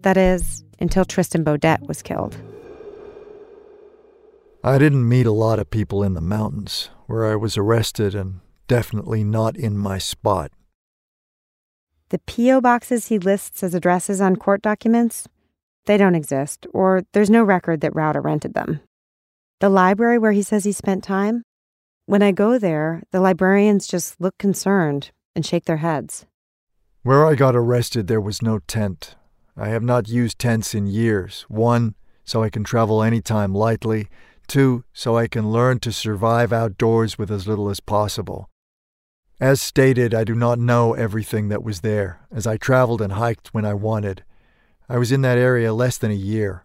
That 0.00 0.16
is, 0.16 0.64
until 0.80 1.04
Tristan 1.04 1.44
Beaudette 1.44 1.86
was 1.86 2.02
killed. 2.02 2.36
I 4.62 4.76
didn't 4.78 5.08
meet 5.08 5.26
a 5.26 5.32
lot 5.32 5.60
of 5.60 5.70
people 5.70 6.02
in 6.02 6.14
the 6.14 6.20
mountains 6.20 6.90
where 7.06 7.24
I 7.24 7.36
was 7.36 7.56
arrested 7.56 8.14
and 8.14 8.40
definitely 8.66 9.22
not 9.22 9.56
in 9.56 9.78
my 9.78 9.98
spot. 9.98 10.50
The 12.08 12.18
P.O. 12.18 12.60
boxes 12.60 13.06
he 13.06 13.18
lists 13.18 13.62
as 13.62 13.74
addresses 13.74 14.20
on 14.20 14.36
court 14.36 14.60
documents, 14.62 15.28
they 15.86 15.96
don't 15.96 16.16
exist, 16.16 16.66
or 16.74 17.02
there's 17.12 17.30
no 17.30 17.44
record 17.44 17.80
that 17.82 17.92
Rauda 17.92 18.22
rented 18.22 18.54
them. 18.54 18.80
The 19.60 19.68
library 19.68 20.18
where 20.18 20.32
he 20.32 20.42
says 20.42 20.64
he 20.64 20.72
spent 20.72 21.04
time, 21.04 21.44
when 22.06 22.22
I 22.22 22.32
go 22.32 22.58
there, 22.58 23.02
the 23.12 23.20
librarians 23.20 23.86
just 23.86 24.20
look 24.20 24.38
concerned 24.38 25.10
and 25.36 25.46
shake 25.46 25.66
their 25.66 25.76
heads. 25.76 26.26
Where 27.02 27.24
I 27.24 27.34
got 27.34 27.54
arrested, 27.54 28.06
there 28.06 28.20
was 28.20 28.42
no 28.42 28.58
tent. 28.60 29.14
I 29.56 29.68
have 29.68 29.82
not 29.82 30.08
used 30.08 30.38
tents 30.38 30.74
in 30.74 30.86
years. 30.86 31.44
One, 31.48 31.94
so 32.24 32.42
I 32.42 32.50
can 32.50 32.64
travel 32.64 33.02
anytime 33.02 33.54
lightly, 33.54 34.08
Two, 34.48 34.84
so 34.94 35.16
I 35.16 35.28
can 35.28 35.52
learn 35.52 35.78
to 35.80 35.92
survive 35.92 36.52
outdoors 36.54 37.18
with 37.18 37.30
as 37.30 37.46
little 37.46 37.68
as 37.68 37.80
possible. 37.80 38.48
As 39.38 39.60
stated, 39.60 40.14
I 40.14 40.24
do 40.24 40.34
not 40.34 40.58
know 40.58 40.94
everything 40.94 41.48
that 41.48 41.62
was 41.62 41.82
there, 41.82 42.20
as 42.32 42.46
I 42.46 42.56
traveled 42.56 43.02
and 43.02 43.12
hiked 43.12 43.48
when 43.54 43.66
I 43.66 43.74
wanted. 43.74 44.24
I 44.88 44.96
was 44.96 45.12
in 45.12 45.20
that 45.20 45.36
area 45.36 45.74
less 45.74 45.98
than 45.98 46.10
a 46.10 46.14
year. 46.14 46.64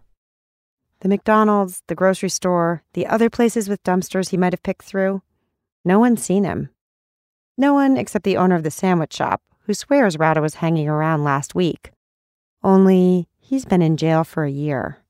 The 1.00 1.08
McDonald's, 1.10 1.82
the 1.86 1.94
grocery 1.94 2.30
store, 2.30 2.82
the 2.94 3.06
other 3.06 3.28
places 3.28 3.68
with 3.68 3.84
dumpsters 3.84 4.30
he 4.30 4.38
might 4.38 4.54
have 4.54 4.62
picked 4.62 4.86
through, 4.86 5.20
no 5.84 5.98
one's 5.98 6.24
seen 6.24 6.44
him. 6.44 6.70
No 7.58 7.74
one 7.74 7.98
except 7.98 8.24
the 8.24 8.38
owner 8.38 8.54
of 8.54 8.62
the 8.62 8.70
sandwich 8.70 9.12
shop, 9.12 9.42
who 9.66 9.74
swears 9.74 10.16
Rauda 10.16 10.40
was 10.40 10.54
hanging 10.54 10.88
around 10.88 11.22
last 11.22 11.54
week. 11.54 11.92
Only 12.62 13.28
he's 13.38 13.66
been 13.66 13.82
in 13.82 13.98
jail 13.98 14.24
for 14.24 14.44
a 14.44 14.50
year. 14.50 15.03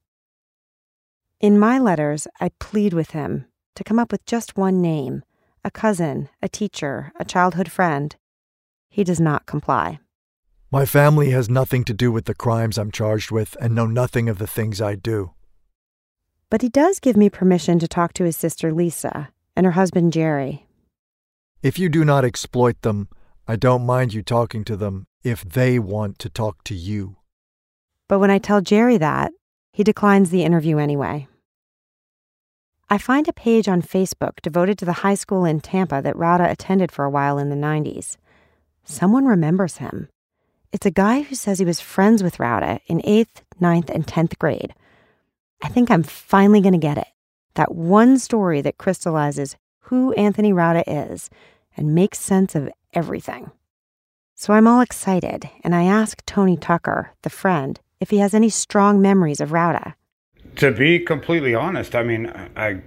In 1.44 1.58
my 1.58 1.78
letters, 1.78 2.26
I 2.40 2.52
plead 2.58 2.94
with 2.94 3.10
him 3.10 3.44
to 3.74 3.84
come 3.84 3.98
up 3.98 4.10
with 4.10 4.24
just 4.24 4.56
one 4.56 4.80
name 4.80 5.24
a 5.62 5.70
cousin, 5.70 6.30
a 6.40 6.48
teacher, 6.48 7.12
a 7.20 7.24
childhood 7.26 7.70
friend. 7.70 8.16
He 8.88 9.04
does 9.04 9.20
not 9.20 9.44
comply. 9.44 10.00
My 10.70 10.86
family 10.86 11.32
has 11.32 11.50
nothing 11.50 11.84
to 11.84 11.92
do 11.92 12.10
with 12.10 12.24
the 12.24 12.34
crimes 12.34 12.78
I'm 12.78 12.90
charged 12.90 13.30
with 13.30 13.58
and 13.60 13.74
know 13.74 13.84
nothing 13.84 14.30
of 14.30 14.38
the 14.38 14.46
things 14.46 14.80
I 14.80 14.94
do. 14.94 15.32
But 16.48 16.62
he 16.62 16.70
does 16.70 16.98
give 16.98 17.14
me 17.14 17.28
permission 17.28 17.78
to 17.78 17.86
talk 17.86 18.14
to 18.14 18.24
his 18.24 18.38
sister 18.38 18.72
Lisa 18.72 19.28
and 19.54 19.66
her 19.66 19.72
husband 19.72 20.14
Jerry. 20.14 20.66
If 21.62 21.78
you 21.78 21.90
do 21.90 22.06
not 22.06 22.24
exploit 22.24 22.80
them, 22.80 23.10
I 23.46 23.56
don't 23.56 23.84
mind 23.84 24.14
you 24.14 24.22
talking 24.22 24.64
to 24.64 24.78
them 24.78 25.08
if 25.22 25.44
they 25.44 25.78
want 25.78 26.18
to 26.20 26.30
talk 26.30 26.64
to 26.64 26.74
you. 26.74 27.16
But 28.08 28.18
when 28.18 28.30
I 28.30 28.38
tell 28.38 28.62
Jerry 28.62 28.96
that, 28.96 29.30
he 29.72 29.84
declines 29.84 30.30
the 30.30 30.42
interview 30.42 30.78
anyway. 30.78 31.28
I 32.94 32.98
find 32.98 33.26
a 33.26 33.32
page 33.32 33.66
on 33.66 33.82
Facebook 33.82 34.40
devoted 34.40 34.78
to 34.78 34.84
the 34.84 35.02
high 35.02 35.16
school 35.16 35.44
in 35.44 35.58
Tampa 35.58 36.00
that 36.00 36.14
Rauda 36.14 36.48
attended 36.48 36.92
for 36.92 37.04
a 37.04 37.10
while 37.10 37.38
in 37.38 37.48
the 37.48 37.56
90s. 37.56 38.18
Someone 38.84 39.24
remembers 39.24 39.78
him. 39.78 40.08
It's 40.70 40.86
a 40.86 40.92
guy 40.92 41.22
who 41.22 41.34
says 41.34 41.58
he 41.58 41.64
was 41.64 41.80
friends 41.80 42.22
with 42.22 42.38
Rauda 42.38 42.78
in 42.86 43.00
8th, 43.00 43.42
9th, 43.60 43.90
and 43.90 44.06
10th 44.06 44.38
grade. 44.38 44.74
I 45.60 45.70
think 45.70 45.90
I'm 45.90 46.04
finally 46.04 46.60
going 46.60 46.70
to 46.74 46.78
get 46.78 46.96
it. 46.96 47.08
That 47.54 47.74
one 47.74 48.16
story 48.16 48.60
that 48.60 48.78
crystallizes 48.78 49.56
who 49.86 50.12
Anthony 50.12 50.52
Rauda 50.52 50.84
is 50.86 51.30
and 51.76 51.96
makes 51.96 52.20
sense 52.20 52.54
of 52.54 52.70
everything. 52.92 53.50
So 54.36 54.52
I'm 54.52 54.68
all 54.68 54.80
excited, 54.80 55.50
and 55.64 55.74
I 55.74 55.82
ask 55.82 56.24
Tony 56.26 56.56
Tucker, 56.56 57.10
the 57.22 57.28
friend, 57.28 57.80
if 57.98 58.10
he 58.10 58.18
has 58.18 58.34
any 58.34 58.50
strong 58.50 59.02
memories 59.02 59.40
of 59.40 59.50
Rauda 59.50 59.94
to 60.56 60.72
be 60.72 60.98
completely 61.00 61.54
honest, 61.54 61.94
I 61.94 62.02
mean, 62.02 62.26
I, 62.56 62.80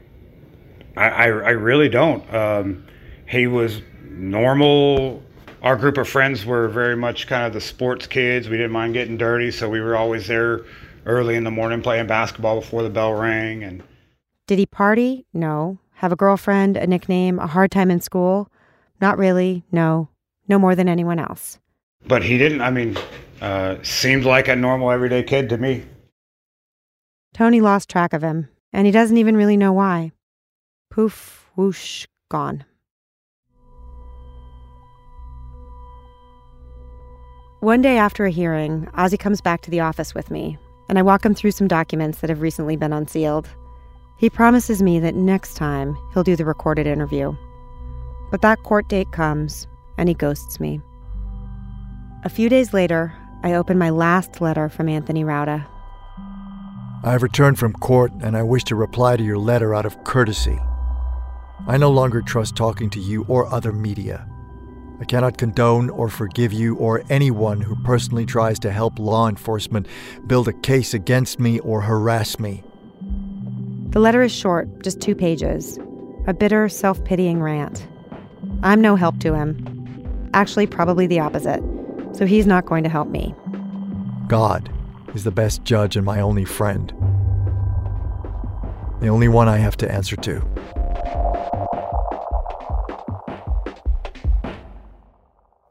I, 0.96 1.26
I 1.26 1.28
really 1.28 1.90
don't. 1.90 2.34
Um, 2.34 2.86
he 3.28 3.48
was 3.48 3.82
normal. 4.04 5.24
Our 5.62 5.76
group 5.76 5.98
of 5.98 6.08
friends 6.08 6.46
were 6.46 6.68
very 6.68 6.96
much 6.96 7.28
kind 7.28 7.46
of 7.46 7.54
the 7.54 7.62
sports 7.62 8.08
kids. 8.08 8.50
We 8.50 8.58
didn't 8.58 8.72
mind 8.72 8.94
getting 8.94 9.18
dirty, 9.18 9.52
so 9.52 9.70
we 9.70 9.82
were 9.82 9.96
always 9.96 10.28
there 10.28 10.62
early 11.06 11.36
in 11.36 11.44
the 11.44 11.52
morning 11.52 11.82
playing 11.82 12.08
basketball 12.08 12.60
before 12.60 12.84
the 12.84 12.90
bell 12.90 13.14
rang. 13.14 13.64
And 13.64 13.84
did 14.48 14.60
he 14.60 14.66
party? 14.66 15.26
No. 15.34 15.80
Have 15.96 16.12
a 16.12 16.16
girlfriend, 16.16 16.78
a 16.78 16.86
nickname, 16.86 17.40
a 17.40 17.48
hard 17.48 17.72
time 17.72 17.90
in 17.90 18.02
school? 18.02 18.50
Not 19.02 19.18
really. 19.18 19.64
No. 19.72 20.10
No 20.48 20.60
more 20.60 20.76
than 20.76 20.88
anyone 20.88 21.20
else. 21.20 21.60
But 22.08 22.24
he 22.24 22.38
didn't. 22.38 22.62
I 22.62 22.72
mean, 22.72 22.98
uh, 23.42 23.78
seemed 23.82 24.24
like 24.24 24.48
a 24.48 24.56
normal 24.56 24.92
everyday 24.92 25.24
kid 25.24 25.50
to 25.50 25.58
me. 25.58 25.86
Tony 27.38 27.62
lost 27.62 27.88
track 27.88 28.14
of 28.14 28.24
him, 28.24 28.50
and 28.74 28.88
he 28.88 28.92
doesn't 28.92 29.18
even 29.18 29.38
really 29.38 29.58
know 29.58 29.72
why. 29.72 30.12
Poof, 30.90 31.48
whoosh, 31.56 32.08
gone. 32.32 32.66
One 37.60 37.84
day 37.84 38.00
after 38.00 38.26
a 38.26 38.32
hearing, 38.32 38.88
Ozzy 38.98 39.20
comes 39.20 39.40
back 39.40 39.62
to 39.62 39.70
the 39.70 39.82
office 39.82 40.16
with 40.16 40.32
me, 40.32 40.58
and 40.90 40.98
I 40.98 41.04
walk 41.04 41.24
him 41.24 41.36
through 41.36 41.52
some 41.52 41.68
documents 41.68 42.22
that 42.22 42.32
have 42.32 42.42
recently 42.42 42.76
been 42.76 42.92
unsealed. 42.92 43.48
He 44.18 44.32
promises 44.32 44.82
me 44.82 45.00
that 45.02 45.14
next 45.14 45.54
time 45.54 45.96
he'll 46.16 46.24
do 46.24 46.36
the 46.36 46.44
recorded 46.44 46.88
interview. 46.88 47.36
But 48.32 48.42
that 48.42 48.64
court 48.64 48.90
date 48.90 49.12
comes, 49.12 49.68
and 50.00 50.10
he 50.10 50.16
ghosts 50.16 50.60
me. 50.60 50.82
A 52.24 52.30
few 52.30 52.50
days 52.50 52.74
later, 52.74 53.14
I 53.44 53.54
open 53.54 53.78
my 53.78 53.92
last 53.92 54.42
letter 54.42 54.70
from 54.70 54.90
Anthony 54.90 55.24
Rauda. 55.24 55.68
I 57.04 57.12
have 57.12 57.22
returned 57.22 57.60
from 57.60 57.74
court 57.74 58.12
and 58.22 58.36
I 58.36 58.42
wish 58.42 58.64
to 58.66 58.76
reply 58.76 59.18
to 59.18 59.24
your 59.24 59.38
letter 59.38 59.76
out 59.76 59.86
of 59.86 60.04
courtesy. 60.04 60.58
I 61.68 61.78
no 61.78 61.92
longer 61.92 62.22
trust 62.22 62.56
talking 62.56 62.90
to 62.92 63.00
you 63.00 63.24
or 63.28 63.46
other 63.48 63.72
media. 63.72 64.28
I 65.00 65.06
cannot 65.06 65.38
condone 65.38 65.92
or 65.92 66.10
forgive 66.10 66.52
you 66.52 66.76
or 66.78 67.04
anyone 67.10 67.62
who 67.62 67.76
personally 67.84 68.26
tries 68.26 68.58
to 68.60 68.72
help 68.72 68.98
law 68.98 69.30
enforcement 69.30 69.86
build 70.26 70.48
a 70.48 70.54
case 70.54 70.96
against 70.96 71.40
me 71.40 71.60
or 71.60 71.82
harass 71.82 72.40
me. 72.40 72.64
The 73.90 74.00
letter 74.00 74.24
is 74.24 74.32
short, 74.32 74.82
just 74.82 75.00
two 75.00 75.14
pages. 75.14 75.78
A 76.26 76.34
bitter, 76.34 76.68
self 76.68 77.04
pitying 77.04 77.44
rant. 77.44 77.88
I'm 78.64 78.82
no 78.82 78.96
help 78.96 79.20
to 79.20 79.36
him. 79.36 80.30
Actually, 80.34 80.66
probably 80.66 81.06
the 81.06 81.20
opposite. 81.20 81.64
So 82.14 82.26
he's 82.26 82.48
not 82.48 82.66
going 82.66 82.84
to 82.84 82.90
help 82.90 83.08
me. 83.08 83.36
God 84.28 84.74
is 85.18 85.24
the 85.24 85.32
best 85.32 85.64
judge 85.64 85.96
and 85.96 86.06
my 86.06 86.22
only 86.22 86.46
friend. 86.46 86.94
The 89.02 89.08
only 89.08 89.28
one 89.28 89.48
I 89.48 89.58
have 89.58 89.76
to 89.78 89.92
answer 89.92 90.16
to. 90.18 90.36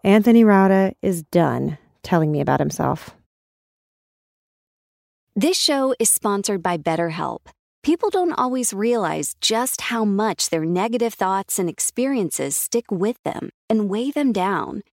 Anthony 0.02 0.42
Rauda 0.42 0.94
is 1.00 1.22
done 1.22 1.78
telling 2.02 2.32
me 2.32 2.40
about 2.40 2.58
himself. 2.58 3.14
This 5.36 5.56
show 5.56 5.94
is 6.00 6.10
sponsored 6.10 6.60
by 6.60 6.76
BetterHelp. 6.76 7.42
People 7.84 8.10
don't 8.10 8.32
always 8.32 8.74
realize 8.74 9.36
just 9.40 9.80
how 9.92 10.04
much 10.04 10.50
their 10.50 10.64
negative 10.64 11.14
thoughts 11.14 11.60
and 11.60 11.68
experiences 11.68 12.56
stick 12.56 12.90
with 12.90 13.22
them 13.22 13.50
and 13.70 13.88
weigh 13.88 14.10
them 14.10 14.32
down. 14.32 14.82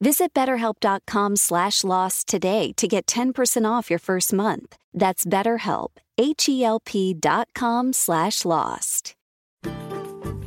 Visit 0.00 0.32
betterhelp.com 0.32 1.36
slash 1.36 1.82
lost 1.82 2.28
today 2.28 2.72
to 2.76 2.86
get 2.86 3.06
10% 3.06 3.68
off 3.68 3.90
your 3.90 3.98
first 3.98 4.32
month. 4.32 4.76
That's 4.94 5.24
BetterHelp, 5.24 5.88
H-E-L-P 6.18 7.14
dot 7.14 7.48
com 7.54 7.92
slash 7.92 8.44
lost. 8.44 9.14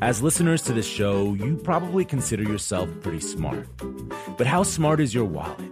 As 0.01 0.21
listeners 0.21 0.63
to 0.63 0.73
this 0.73 0.87
show, 0.87 1.33
you 1.35 1.57
probably 1.57 2.05
consider 2.05 2.43
yourself 2.43 2.89
pretty 3.01 3.19
smart. 3.19 3.67
But 4.37 4.47
how 4.47 4.63
smart 4.63 4.99
is 4.99 5.13
your 5.13 5.25
wallet? 5.25 5.71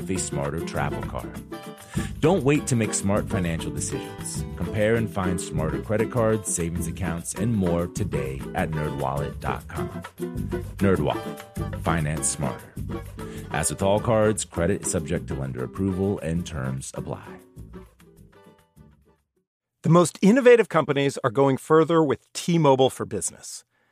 a 0.09 0.17
smarter 0.17 0.59
travel 0.61 1.01
card. 1.03 1.39
Don't 2.19 2.43
wait 2.43 2.65
to 2.67 2.75
make 2.75 2.93
smart 2.93 3.29
financial 3.29 3.71
decisions. 3.71 4.45
Compare 4.55 4.95
and 4.95 5.09
find 5.09 5.39
smarter 5.39 5.81
credit 5.81 6.11
cards, 6.11 6.53
savings 6.53 6.87
accounts, 6.87 7.35
and 7.35 7.55
more 7.55 7.87
today 7.87 8.41
at 8.55 8.71
nerdwallet.com. 8.71 9.89
Nerdwallet. 10.77 11.81
Finance 11.81 12.27
smarter. 12.27 12.73
As 13.51 13.69
with 13.69 13.81
all 13.81 13.99
cards, 13.99 14.45
credit 14.45 14.83
is 14.83 14.91
subject 14.91 15.27
to 15.27 15.35
lender 15.35 15.63
approval 15.63 16.19
and 16.19 16.45
terms 16.45 16.91
apply. 16.95 17.25
The 19.83 19.89
most 19.89 20.19
innovative 20.21 20.69
companies 20.69 21.17
are 21.23 21.31
going 21.31 21.57
further 21.57 22.03
with 22.03 22.31
T 22.33 22.59
Mobile 22.59 22.91
for 22.91 23.05
Business. 23.05 23.63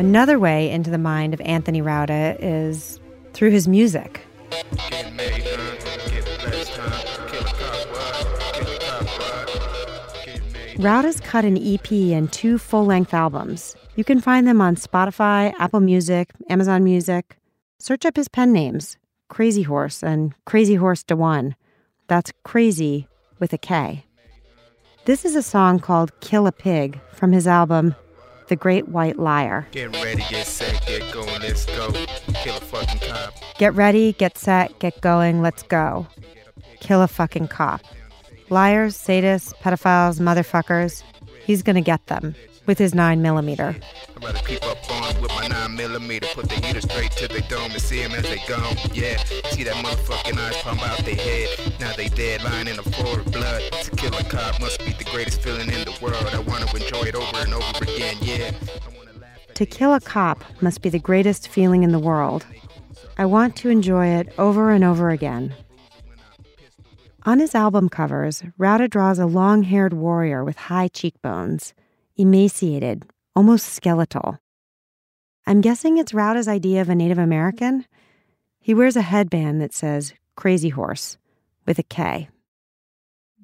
Another 0.00 0.38
way 0.38 0.70
into 0.70 0.88
the 0.88 0.96
mind 0.96 1.34
of 1.34 1.42
Anthony 1.42 1.82
Rauda 1.82 2.34
is 2.40 2.98
through 3.34 3.50
his 3.50 3.68
music. 3.68 4.22
Rauda's 10.78 11.20
cut 11.20 11.44
an 11.44 11.58
EP 11.58 11.92
and 11.92 12.32
two 12.32 12.56
full 12.56 12.86
length 12.86 13.12
albums. 13.12 13.76
You 13.94 14.02
can 14.02 14.22
find 14.22 14.48
them 14.48 14.62
on 14.62 14.76
Spotify, 14.76 15.52
Apple 15.58 15.80
Music, 15.80 16.30
Amazon 16.48 16.82
Music. 16.82 17.36
Search 17.78 18.06
up 18.06 18.16
his 18.16 18.28
pen 18.28 18.54
names 18.54 18.96
Krazy 19.30 19.66
Horse 19.66 20.02
and 20.02 20.32
Krazy 20.46 20.78
Horse 20.78 21.02
Dewan. 21.02 21.54
That's 22.06 22.32
crazy 22.42 23.06
with 23.38 23.52
a 23.52 23.58
K. 23.58 24.06
This 25.04 25.26
is 25.26 25.36
a 25.36 25.42
song 25.42 25.78
called 25.78 26.18
Kill 26.20 26.46
a 26.46 26.52
Pig 26.52 26.98
from 27.12 27.32
his 27.32 27.46
album 27.46 27.94
The 28.50 28.56
Great 28.56 28.88
White 28.88 29.16
Liar. 29.16 29.68
Get 29.70 29.94
ready, 30.02 30.24
get 30.28 30.44
set, 30.44 30.84
get 30.84 31.12
going, 31.12 31.40
let's 31.40 31.66
go. 31.66 31.92
Kill 32.34 32.56
a 32.56 32.60
fucking 32.60 33.08
cop. 33.08 33.34
Get 33.58 33.72
ready, 33.74 34.12
get 34.14 34.36
set, 34.36 34.76
get 34.80 35.00
going, 35.00 35.40
let's 35.40 35.62
go. 35.62 36.08
Kill 36.80 37.00
a 37.00 37.06
fucking 37.06 37.46
cop. 37.46 37.80
Liars, 38.48 38.96
sadists, 38.96 39.54
pedophiles, 39.62 40.18
motherfuckers. 40.18 41.04
He's 41.44 41.62
gonna 41.62 41.80
get 41.80 42.04
them 42.08 42.34
with 42.70 42.78
his 42.78 42.94
9 42.94 43.20
millimeter. 43.20 43.74
I'm 44.14 44.22
about 44.22 44.46
to 44.46 44.64
up 44.64 44.78
on 44.92 45.20
with 45.20 45.32
my 45.32 45.48
9 45.48 45.74
millimeter. 45.74 46.28
Put 46.34 46.48
the 46.48 46.54
heater 46.64 46.80
straight 46.80 47.10
to 47.22 47.26
the 47.26 47.40
dome 47.48 47.72
and 47.72 47.82
see 47.82 48.00
them 48.00 48.12
as 48.12 48.22
they 48.22 48.40
gone. 48.46 48.76
Yeah, 48.94 49.16
see 49.50 49.64
that 49.64 49.74
motherfucking 49.84 50.38
eyes 50.38 50.56
pump 50.62 50.80
out 50.88 50.98
their 50.98 51.16
head. 51.16 51.48
Now 51.80 51.92
they 51.96 52.08
dead, 52.10 52.44
lying 52.44 52.68
in 52.68 52.76
the 52.76 52.84
floor 52.84 53.18
of 53.18 53.32
blood. 53.32 53.60
To 53.72 53.90
kill 53.96 54.14
a 54.16 54.22
cop 54.22 54.60
must 54.60 54.78
be 54.84 54.92
the 54.92 55.02
greatest 55.10 55.42
feeling 55.42 55.68
in 55.68 55.84
the 55.84 55.98
world. 56.00 56.24
I 56.32 56.38
want 56.38 56.68
to 56.68 56.76
enjoy 56.76 57.08
it 57.08 57.16
over 57.16 57.38
and 57.38 57.54
over 57.54 57.82
again, 57.82 58.16
yeah. 58.22 58.52
To 59.54 59.66
kill 59.66 59.92
a 59.92 60.00
cop 60.00 60.44
must 60.62 60.80
be 60.80 60.90
the 60.90 61.00
greatest 61.00 61.48
feeling 61.48 61.82
in 61.82 61.90
the 61.90 61.98
world. 61.98 62.46
I 63.18 63.24
want 63.24 63.56
to 63.56 63.68
enjoy 63.68 64.06
it 64.06 64.32
over 64.38 64.70
and 64.70 64.84
over 64.84 65.10
again. 65.10 65.56
On 67.24 67.40
his 67.40 67.56
album 67.56 67.88
covers, 67.88 68.44
Rauda 68.60 68.88
draws 68.88 69.18
a 69.18 69.26
long 69.26 69.64
haired 69.64 69.92
warrior 69.92 70.44
with 70.44 70.56
high 70.56 70.86
cheekbones, 70.86 71.74
emaciated, 72.20 73.04
almost 73.34 73.72
skeletal. 73.72 74.38
I'm 75.46 75.62
guessing 75.62 75.96
it's 75.96 76.12
Rauda's 76.12 76.48
idea 76.48 76.82
of 76.82 76.90
a 76.90 76.94
Native 76.94 77.16
American. 77.18 77.86
He 78.60 78.74
wears 78.74 78.94
a 78.94 79.02
headband 79.02 79.60
that 79.62 79.72
says 79.72 80.12
Krazy 80.36 80.70
Horse 80.70 81.16
with 81.66 81.78
a 81.78 81.82
K. 81.82 82.28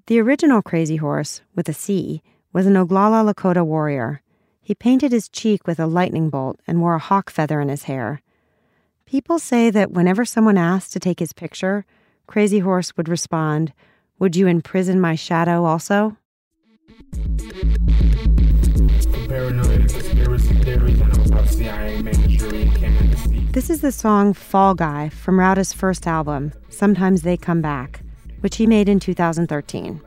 The 0.08 0.20
original 0.20 0.60
Crazy 0.60 0.96
Horse, 0.96 1.40
with 1.54 1.68
a 1.70 1.72
C, 1.72 2.22
was 2.52 2.66
an 2.66 2.74
Oglala 2.74 3.32
Lakota 3.32 3.64
warrior. 3.64 4.20
He 4.60 4.74
painted 4.74 5.10
his 5.10 5.28
cheek 5.30 5.66
with 5.66 5.80
a 5.80 5.86
lightning 5.86 6.28
bolt 6.28 6.60
and 6.66 6.80
wore 6.80 6.96
a 6.96 7.00
hawk 7.00 7.30
feather 7.30 7.60
in 7.60 7.68
his 7.68 7.84
hair. 7.84 8.20
People 9.06 9.38
say 9.38 9.70
that 9.70 9.92
whenever 9.92 10.24
someone 10.24 10.58
asked 10.58 10.92
to 10.92 11.00
take 11.00 11.18
his 11.18 11.32
picture, 11.32 11.86
Crazy 12.26 12.58
Horse 12.58 12.94
would 12.96 13.08
respond, 13.08 13.72
Would 14.18 14.36
you 14.36 14.46
imprison 14.46 15.00
my 15.00 15.14
shadow 15.14 15.64
also? 15.64 16.18
This 23.52 23.70
is 23.70 23.80
the 23.80 23.90
song 23.90 24.32
Fall 24.34 24.74
Guy 24.74 25.08
from 25.08 25.40
Rauda's 25.40 25.72
first 25.72 26.06
album, 26.06 26.52
Sometimes 26.68 27.22
They 27.22 27.36
Come 27.36 27.60
Back, 27.60 28.02
which 28.40 28.54
he 28.54 28.68
made 28.68 28.88
in 28.88 29.00
2013. 29.00 30.00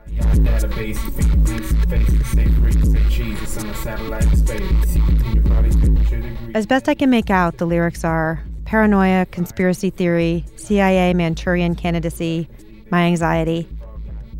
As 6.54 6.66
best 6.66 6.88
I 6.88 6.94
can 6.94 7.10
make 7.10 7.28
out, 7.28 7.58
the 7.58 7.66
lyrics 7.66 8.02
are 8.04 8.42
paranoia, 8.64 9.26
conspiracy 9.26 9.90
theory, 9.90 10.46
CIA 10.56 11.12
Manchurian 11.12 11.74
candidacy, 11.74 12.48
my 12.90 13.02
anxiety, 13.02 13.68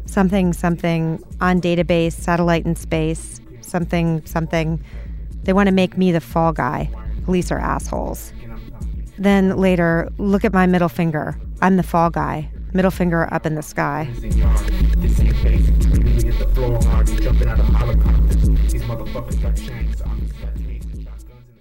something, 0.07 0.55
something 0.55 1.23
on 1.43 1.61
database, 1.61 2.12
satellite 2.12 2.64
in 2.64 2.77
space, 2.77 3.43
something, 3.70 4.24
something. 4.26 4.83
They 5.44 5.52
want 5.52 5.68
to 5.68 5.72
make 5.72 5.96
me 5.96 6.12
the 6.12 6.20
fall 6.20 6.52
guy. 6.52 6.90
Police 7.24 7.50
are 7.50 7.59
assholes. 7.59 8.33
Then 9.18 9.56
later, 9.56 10.11
look 10.18 10.44
at 10.44 10.52
my 10.52 10.66
middle 10.66 10.88
finger. 10.88 11.38
I'm 11.62 11.76
the 11.76 11.83
fall 11.83 12.11
guy. 12.11 12.50
Middle 12.72 12.90
finger 12.90 13.33
up 13.33 13.46
in 13.46 13.54
the 13.54 13.62
sky. 13.62 14.09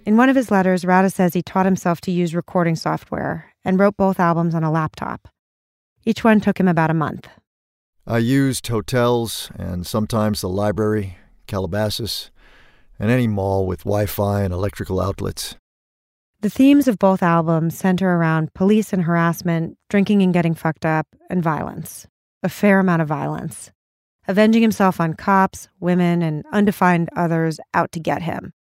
In 0.06 0.16
one 0.16 0.28
of 0.28 0.36
his 0.36 0.50
letters, 0.50 0.84
Rauda 0.84 1.12
says 1.12 1.34
he 1.34 1.42
taught 1.42 1.66
himself 1.66 2.00
to 2.02 2.10
use 2.10 2.34
recording 2.34 2.76
software 2.76 3.52
and 3.64 3.78
wrote 3.78 3.96
both 3.96 4.18
albums 4.18 4.54
on 4.54 4.64
a 4.64 4.70
laptop. 4.70 5.28
Each 6.04 6.24
one 6.24 6.40
took 6.40 6.58
him 6.58 6.68
about 6.68 6.90
a 6.90 6.94
month. 6.94 7.28
I 8.06 8.18
used 8.18 8.66
hotels 8.66 9.50
and 9.56 9.86
sometimes 9.86 10.40
the 10.40 10.48
library, 10.48 11.18
Calabasas, 11.50 12.30
and 12.98 13.10
any 13.10 13.26
mall 13.26 13.66
with 13.66 13.80
Wi 13.80 14.06
Fi 14.06 14.42
and 14.42 14.54
electrical 14.54 15.00
outlets. 15.00 15.56
The 16.40 16.48
themes 16.48 16.88
of 16.88 16.98
both 16.98 17.22
albums 17.22 17.76
center 17.76 18.16
around 18.16 18.54
police 18.54 18.94
and 18.94 19.02
harassment, 19.02 19.76
drinking 19.90 20.22
and 20.22 20.32
getting 20.32 20.54
fucked 20.54 20.86
up, 20.86 21.06
and 21.28 21.42
violence. 21.42 22.06
A 22.42 22.48
fair 22.48 22.80
amount 22.80 23.02
of 23.02 23.08
violence. 23.08 23.72
Avenging 24.26 24.62
himself 24.62 25.00
on 25.00 25.12
cops, 25.12 25.68
women, 25.80 26.22
and 26.22 26.46
undefined 26.52 27.10
others 27.14 27.60
out 27.74 27.92
to 27.92 28.00
get 28.00 28.22
him. 28.22 28.54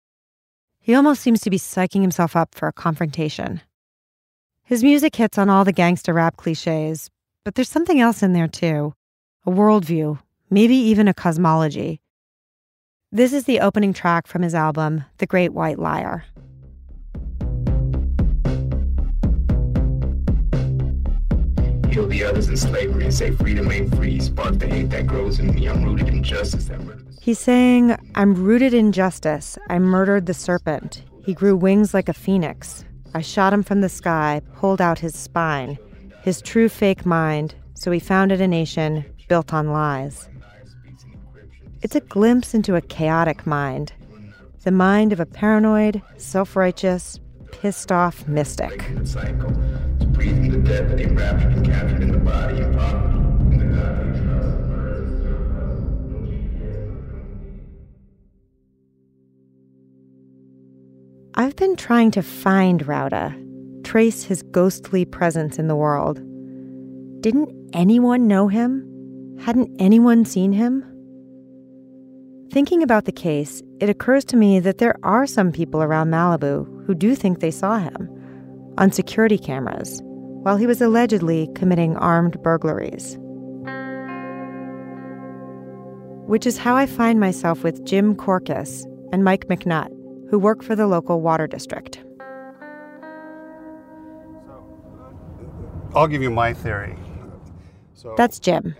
He 0.79 0.95
almost 0.95 1.21
seems 1.21 1.41
to 1.41 1.49
be 1.49 1.59
psyching 1.59 2.01
himself 2.01 2.35
up 2.35 2.55
for 2.55 2.67
a 2.67 2.73
confrontation. 2.73 3.61
His 4.63 4.83
music 4.83 5.15
hits 5.15 5.37
on 5.37 5.49
all 5.49 5.63
the 5.63 5.71
gangster 5.71 6.13
rap 6.13 6.37
cliches, 6.37 7.11
but 7.45 7.55
there's 7.55 7.69
something 7.69 7.99
else 7.99 8.23
in 8.23 8.33
there 8.33 8.47
too 8.47 8.93
a 9.45 9.51
worldview, 9.51 10.19
maybe 10.49 10.75
even 10.75 11.07
a 11.07 11.13
cosmology. 11.13 12.01
This 13.13 13.31
is 13.31 13.45
the 13.45 13.61
opening 13.61 13.93
track 13.93 14.27
from 14.27 14.41
his 14.41 14.53
album, 14.53 15.05
The 15.19 15.25
Great 15.25 15.53
White 15.53 15.79
Liar. 15.79 16.25
Kill 21.89 22.07
the 22.07 22.25
others 22.27 22.49
in 22.49 22.57
slavery 22.57 23.05
and 23.05 23.13
say 23.13 23.31
freedom 23.31 23.71
ain't 23.71 23.95
free. 23.95 24.19
Spark 24.19 24.59
the 24.59 24.67
hate 24.67 24.89
that 24.89 25.07
grows 25.07 25.39
in 25.39 25.55
me. 25.55 25.69
I'm 25.69 25.85
rooted 25.85 26.09
in 26.09 26.21
justice. 26.21 26.69
He's 27.21 27.39
saying, 27.39 27.95
I'm 28.15 28.33
rooted 28.33 28.73
in 28.73 28.91
justice. 28.91 29.57
I 29.69 29.79
murdered 29.79 30.25
the 30.25 30.33
serpent. 30.33 31.05
He 31.23 31.33
grew 31.33 31.55
wings 31.55 31.93
like 31.93 32.09
a 32.09 32.13
phoenix. 32.13 32.83
I 33.15 33.21
shot 33.21 33.53
him 33.53 33.63
from 33.63 33.79
the 33.79 33.87
sky, 33.87 34.41
pulled 34.57 34.81
out 34.81 34.99
his 34.99 35.15
spine, 35.15 35.77
his 36.23 36.41
true 36.41 36.67
fake 36.67 37.05
mind, 37.05 37.55
so 37.73 37.89
he 37.89 38.01
founded 38.01 38.41
a 38.41 38.49
nation 38.49 39.05
built 39.29 39.53
on 39.53 39.71
lies. 39.71 40.27
It's 41.83 41.95
a 41.95 41.99
glimpse 41.99 42.55
into 42.55 42.75
a 42.75 42.81
chaotic 42.81 43.45
mind, 43.45 43.93
the 44.63 44.71
mind 44.71 45.13
of 45.13 45.19
a 45.19 45.27
paranoid, 45.27 46.01
self 46.17 46.55
righteous, 46.55 47.19
pissed 47.51 47.91
off 47.91 48.27
mystic. 48.27 48.79
Breathing 48.79 50.51
the 50.51 50.61
dead 50.65 50.89
that 50.89 50.97
they 50.97 51.05
raptured 51.05 51.53
and 51.53 51.65
captured 51.65 52.01
in 52.01 52.11
the 52.11 52.17
body 52.17 52.61
and 52.61 52.75
poverty. 52.75 53.17
in 53.53 53.59
the 53.59 53.65
God 53.75 53.99
they 53.99 54.19
trust, 54.19 54.59
murders, 54.67 55.21
I've 61.35 61.55
been 61.55 61.75
trying 61.75 62.09
to 62.11 62.23
find 62.23 62.83
Rauda, 62.87 63.83
trace 63.83 64.23
his 64.23 64.41
ghostly 64.41 65.05
presence 65.05 65.59
in 65.59 65.67
the 65.67 65.75
world. 65.75 66.17
Didn't 67.21 67.69
anyone 67.73 68.27
know 68.27 68.47
him? 68.47 69.37
Hadn't 69.41 69.79
anyone 69.79 70.25
seen 70.25 70.53
him? 70.53 70.83
Thinking 72.49 72.81
about 72.81 73.03
the 73.03 73.11
case, 73.11 73.61
it 73.81 73.89
occurs 73.89 74.23
to 74.25 74.37
me 74.37 74.61
that 74.61 74.77
there 74.77 74.97
are 75.03 75.27
some 75.27 75.51
people 75.51 75.83
around 75.83 76.09
Malibu 76.09 76.85
who 76.85 76.95
do 76.95 77.13
think 77.13 77.39
they 77.39 77.51
saw 77.51 77.77
him 77.77 78.09
on 78.77 78.91
security 78.91 79.37
cameras 79.37 80.01
while 80.03 80.55
he 80.55 80.65
was 80.65 80.81
allegedly 80.81 81.49
committing 81.55 81.97
armed 81.97 82.41
burglaries. 82.41 83.17
Which 86.25 86.45
is 86.45 86.57
how 86.57 86.75
I 86.75 86.85
find 86.85 87.19
myself 87.19 87.63
with 87.63 87.83
Jim 87.85 88.15
Korkis 88.15 88.85
and 89.11 89.25
Mike 89.25 89.47
McNutt, 89.47 89.89
who 90.29 90.39
work 90.39 90.63
for 90.63 90.75
the 90.75 90.87
local 90.87 91.21
water 91.21 91.47
district. 91.47 92.01
I'll 95.93 96.07
give 96.07 96.21
you 96.21 96.29
my 96.29 96.53
theory. 96.53 96.97
So 97.93 98.13
That's 98.17 98.39
Jim. 98.39 98.75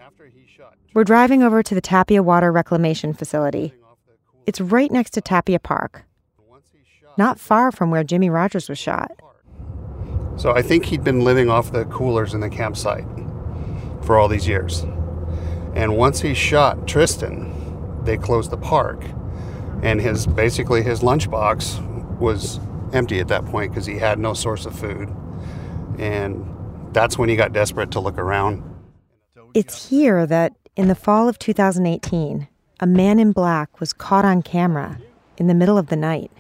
We're 0.98 1.04
driving 1.04 1.44
over 1.44 1.62
to 1.62 1.76
the 1.76 1.80
Tapia 1.80 2.24
Water 2.24 2.52
Reclamation 2.52 3.14
Facility. 3.14 3.72
It's 4.48 4.60
right 4.60 4.92
next 4.92 5.12
to 5.12 5.22
Tapia 5.22 5.60
Park, 5.60 6.06
not 7.20 7.40
far 7.40 7.72
from 7.72 7.92
where 7.92 8.04
Jimmy 8.04 8.32
Rogers 8.32 8.68
was 8.68 8.80
shot. 8.80 9.12
So 10.38 10.56
I 10.56 10.64
think 10.64 10.86
he'd 10.86 11.04
been 11.04 11.24
living 11.24 11.52
off 11.52 11.72
the 11.72 11.86
coolers 11.86 12.34
in 12.34 12.40
the 12.40 12.50
campsite 12.50 13.06
for 14.02 14.18
all 14.18 14.28
these 14.28 14.48
years. 14.48 14.88
And 15.76 15.98
once 15.98 16.22
he 16.22 16.34
shot 16.34 16.88
Tristan, 16.88 18.02
they 18.04 18.18
closed 18.18 18.50
the 18.50 18.58
park. 18.58 19.06
And 19.84 20.02
his 20.02 20.26
basically 20.26 20.82
his 20.82 21.02
lunchbox 21.02 22.18
was 22.18 22.60
empty 22.92 23.20
at 23.20 23.28
that 23.28 23.46
point 23.46 23.72
because 23.72 23.86
he 23.86 24.00
had 24.00 24.18
no 24.18 24.34
source 24.34 24.66
of 24.66 24.74
food. 24.74 25.16
And 26.00 26.44
that's 26.92 27.20
when 27.20 27.30
he 27.30 27.36
got 27.36 27.54
desperate 27.54 27.92
to 27.92 28.00
look 28.00 28.18
around. 28.18 28.64
It's 29.54 29.90
here 29.90 30.26
that, 30.26 30.54
in 30.78 30.88
the 30.88 30.96
fall 30.96 31.28
of 31.28 31.40
2018, 31.40 32.48
a 32.80 32.86
man 32.86 33.18
in 33.20 33.32
black 33.32 33.80
was 33.80 33.94
caught 33.94 34.24
on 34.24 34.44
camera 34.44 35.00
in 35.38 35.48
the 35.48 35.56
middle 35.56 35.78
of 35.78 35.88
the 35.88 35.96
night. 35.96 36.32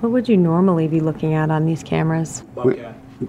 What 0.00 0.10
would 0.10 0.28
you 0.28 0.36
normally 0.36 0.88
be 0.88 0.98
looking 0.98 1.34
at 1.34 1.50
on 1.52 1.64
these 1.64 1.84
cameras? 1.84 2.42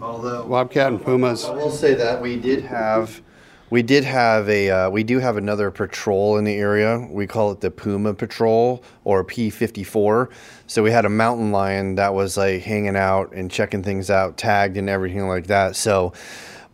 Although 0.02 0.48
Bobcat 0.48 0.88
and 0.88 1.02
Pumas. 1.02 1.46
I 1.46 1.54
will 1.54 1.70
say 1.70 1.94
that 1.94 2.24
we 2.24 2.38
did 2.38 2.64
have, 2.64 3.22
we 3.70 3.84
did 3.84 4.04
have 4.04 4.50
a, 4.50 4.70
uh, 4.72 4.90
we 4.90 5.04
do 5.04 5.20
have 5.20 5.38
another 5.38 5.70
patrol 5.70 6.38
in 6.38 6.44
the 6.44 6.56
area. 6.56 7.08
We 7.12 7.28
call 7.28 7.52
it 7.52 7.62
the 7.62 7.70
Puma 7.70 8.16
Patrol 8.16 8.84
or 9.04 9.24
P54. 9.24 10.32
So 10.66 10.82
we 10.82 10.90
had 10.90 11.06
a 11.06 11.10
mountain 11.10 11.52
lion 11.52 11.96
that 11.96 12.16
was 12.16 12.36
like 12.36 12.64
hanging 12.64 12.98
out 12.98 13.32
and 13.32 13.52
checking 13.52 13.84
things 13.84 14.10
out, 14.10 14.38
tagged 14.38 14.76
and 14.76 14.90
everything 14.90 15.28
like 15.28 15.46
that. 15.48 15.76
So, 15.76 16.14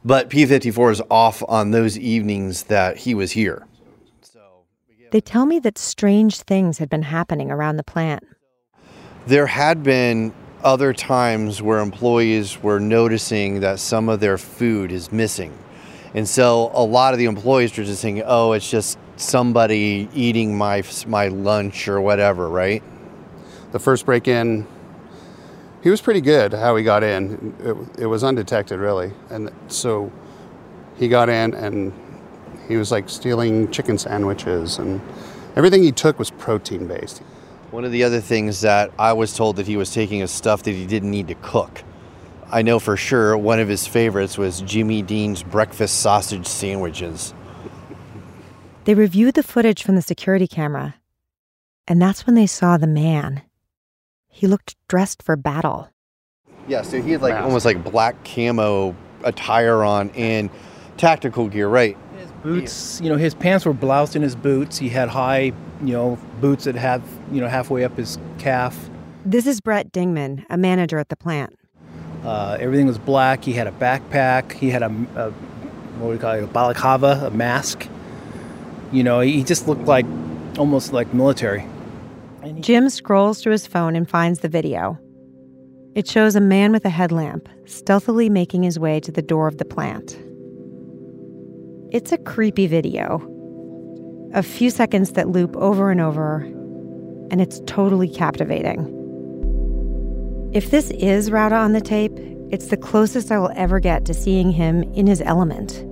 but 0.04 0.30
P54 0.30 0.92
is 0.92 1.02
off 1.10 1.44
on 1.48 1.72
those 1.72 1.98
evenings 1.98 2.64
that 2.64 2.98
he 2.98 3.14
was 3.14 3.32
here. 3.32 3.68
They 5.12 5.22
tell 5.22 5.46
me 5.46 5.60
that 5.60 5.78
strange 5.78 6.40
things 6.40 6.78
had 6.78 6.90
been 6.90 7.02
happening 7.02 7.52
around 7.52 7.76
the 7.76 7.84
plant. 7.84 8.26
There 9.28 9.48
had 9.48 9.84
been 9.84 10.34
other 10.64 10.94
times 10.94 11.62
where 11.62 11.80
employees 11.80 12.64
were 12.64 12.80
noticing 12.80 13.60
that 13.60 13.80
some 13.80 14.08
of 14.08 14.20
their 14.20 14.38
food 14.38 14.92
is 14.92 15.12
missing. 15.12 15.58
And 16.14 16.28
so 16.28 16.72
a 16.74 16.84
lot 16.84 17.14
of 17.14 17.20
the 17.20 17.26
employees 17.26 17.76
were 17.78 17.84
just 17.84 18.02
saying, 18.02 18.24
"Oh, 18.26 18.54
it's 18.54 18.70
just 18.70 18.98
somebody 19.18 20.10
eating 20.14 20.58
my 20.58 20.84
my 21.08 21.28
lunch 21.28 21.88
or 21.88 22.00
whatever," 22.02 22.50
right? 22.50 22.84
The 23.72 23.80
first 23.80 24.06
break-in 24.06 24.66
he 25.82 25.90
was 25.90 26.02
pretty 26.02 26.22
good 26.22 26.54
how 26.54 26.76
he 26.76 26.84
got 26.84 27.04
in. 27.04 27.56
It, 27.60 28.04
it 28.04 28.06
was 28.06 28.24
undetected, 28.24 28.80
really. 28.80 29.12
And 29.30 29.52
so 29.68 30.12
he 30.98 31.08
got 31.08 31.30
in 31.30 31.54
and 31.54 31.94
he 32.68 32.78
was 32.78 32.92
like 32.92 33.10
stealing 33.10 33.72
chicken 33.72 33.98
sandwiches 33.98 34.78
and 34.78 35.02
everything 35.56 35.84
he 35.84 35.92
took 35.92 36.20
was 36.20 36.32
protein 36.32 36.88
based. 36.88 37.20
One 37.72 37.86
of 37.86 37.92
the 37.92 38.04
other 38.04 38.22
things 38.22 38.62
that 38.62 38.92
I 39.00 39.14
was 39.14 39.36
told 39.36 39.56
that 39.56 39.66
he 39.66 39.78
was 39.78 39.94
taking 39.94 40.20
is 40.20 40.30
stuff 40.30 40.64
that 40.64 40.72
he 40.72 40.86
didn't 40.86 41.10
need 41.10 41.28
to 41.30 41.36
cook. 41.36 41.84
I 42.52 42.62
know 42.62 42.80
for 42.80 42.98
sure 42.98 43.38
one 43.38 43.60
of 43.60 43.70
his 43.70 43.88
favorites 43.88 44.38
was 44.38 44.62
Jimmy 44.62 45.02
Dean's 45.02 45.42
breakfast 45.42 46.02
sausage 46.02 46.46
sandwiches. 46.46 47.34
They 48.84 48.94
reviewed 48.94 49.36
the 49.36 49.44
footage 49.44 49.84
from 49.84 49.96
the 49.96 50.02
security 50.02 50.48
camera, 50.48 50.96
and 51.88 52.02
that's 52.02 52.26
when 52.26 52.36
they 52.36 52.48
saw 52.48 52.78
the 52.78 52.88
man. 52.88 53.42
He 54.32 54.48
looked 54.48 54.76
dressed 54.88 55.22
for 55.22 55.36
battle. 55.36 55.90
Yeah, 56.68 56.82
so 56.82 57.02
he 57.02 57.12
had 57.12 57.22
like 57.22 57.36
almost 57.36 57.66
like 57.66 57.84
black 57.84 58.24
camo 58.24 58.96
attire 59.24 59.84
on 59.84 60.10
and 60.12 60.50
tactical 60.98 61.48
gear, 61.48 61.68
right? 61.68 61.98
His 62.18 62.32
Boots, 62.44 63.02
you 63.02 63.10
know, 63.10 63.18
his 63.18 63.36
pants 63.36 63.66
were 63.66 63.74
bloused 63.74 64.16
in 64.16 64.22
his 64.22 64.36
boots. 64.36 64.78
He 64.78 64.90
had 64.90 65.10
high, 65.10 65.54
you 65.84 65.94
know, 65.94 66.18
boots 66.40 66.64
that 66.64 66.76
had, 66.76 67.02
you 67.32 67.42
know, 67.42 67.48
halfway 67.48 67.84
up 67.84 67.98
his 67.98 68.18
calf. 68.40 68.90
This 69.26 69.46
is 69.46 69.62
Brett 69.62 69.92
Dingman, 69.92 70.46
a 70.50 70.58
manager 70.58 70.98
at 70.98 71.10
the 71.10 71.16
plant. 71.16 71.56
Uh, 72.24 72.58
everything 72.60 72.88
was 72.88 72.98
black. 72.98 73.44
He 73.44 73.54
had 73.54 73.68
a 73.68 73.72
backpack. 73.72 74.54
He 74.54 74.70
had 74.70 74.82
a, 74.82 74.88
a 75.16 75.32
what 76.00 76.08
do 76.08 76.14
you 76.14 76.20
call 76.20 76.32
it, 76.34 76.44
a 76.44 76.48
balaclava, 76.48 77.24
a 77.26 77.32
mask. 77.32 77.88
You 78.92 79.04
know, 79.04 79.20
he 79.20 79.44
just 79.44 79.68
looked 79.68 79.86
like 79.86 80.06
almost 80.58 80.94
like 80.94 81.14
military. 81.14 81.66
Jim 82.60 82.90
scrolls 82.90 83.42
through 83.42 83.52
his 83.52 83.68
phone 83.68 83.96
and 83.96 84.10
finds 84.10 84.40
the 84.40 84.50
video. 84.50 84.98
It 85.94 86.08
shows 86.08 86.36
a 86.36 86.42
man 86.42 86.72
with 86.72 86.86
a 86.86 86.90
headlamp 86.90 87.50
stealthily 87.66 88.30
making 88.30 88.64
his 88.64 88.80
way 88.80 89.00
to 89.02 89.12
the 89.12 89.22
door 89.22 89.48
of 89.48 89.58
the 89.58 89.66
plant. 89.66 90.18
It's 91.92 92.12
a 92.12 92.18
creepy 92.18 92.68
video. 92.68 93.28
A 94.34 94.42
few 94.42 94.70
seconds 94.70 95.12
that 95.12 95.28
loop 95.28 95.56
over 95.58 95.92
and 95.92 96.00
over, 96.00 96.38
and 97.30 97.42
it's 97.42 97.60
totally 97.66 98.08
captivating. 98.08 98.98
If 100.54 100.72
this 100.72 100.90
is 100.92 101.30
Rauda 101.30 101.60
on 101.60 101.74
the 101.74 101.82
tape, 101.82 102.18
it's 102.50 102.68
the 102.68 102.78
closest 102.78 103.32
I 103.32 103.40
will 103.40 103.52
ever 103.56 103.80
get 103.80 104.06
to 104.06 104.14
seeing 104.14 104.52
him 104.52 104.84
in 104.94 105.08
his 105.08 105.22
element. 105.22 105.84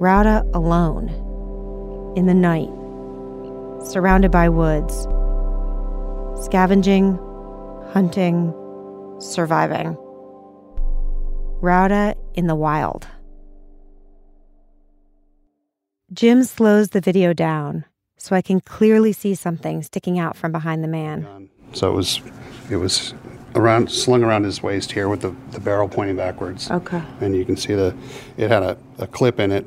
Rauda 0.00 0.48
alone, 0.54 1.08
in 2.16 2.26
the 2.26 2.34
night, 2.34 2.70
surrounded 3.84 4.30
by 4.30 4.48
woods, 4.48 5.06
scavenging, 6.44 7.18
hunting, 7.92 8.54
surviving. 9.18 9.96
Rauda 11.60 12.14
in 12.34 12.46
the 12.46 12.54
wild. 12.54 13.06
Jim 16.12 16.44
slows 16.44 16.90
the 16.90 17.00
video 17.00 17.32
down 17.32 17.84
so 18.16 18.34
I 18.34 18.42
can 18.42 18.60
clearly 18.60 19.12
see 19.12 19.34
something 19.34 19.82
sticking 19.82 20.18
out 20.18 20.36
from 20.36 20.52
behind 20.52 20.82
the 20.82 20.88
man. 20.88 21.48
So 21.72 21.90
it 21.90 21.94
was, 21.94 22.20
it 22.70 22.76
was 22.76 23.14
around 23.54 23.90
slung 23.90 24.22
around 24.22 24.44
his 24.44 24.62
waist 24.62 24.92
here 24.92 25.08
with 25.08 25.20
the, 25.20 25.34
the 25.50 25.60
barrel 25.60 25.88
pointing 25.88 26.16
backwards. 26.16 26.70
Okay. 26.70 27.02
And 27.20 27.36
you 27.36 27.44
can 27.44 27.56
see 27.56 27.74
the, 27.74 27.94
it 28.36 28.50
had 28.50 28.62
a, 28.62 28.78
a 28.98 29.06
clip 29.06 29.40
in 29.40 29.52
it, 29.52 29.66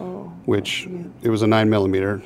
oh, 0.00 0.32
which 0.46 0.88
it 1.22 1.28
was 1.28 1.42
a 1.42 1.46
nine 1.46 1.68
millimeter. 1.68 2.22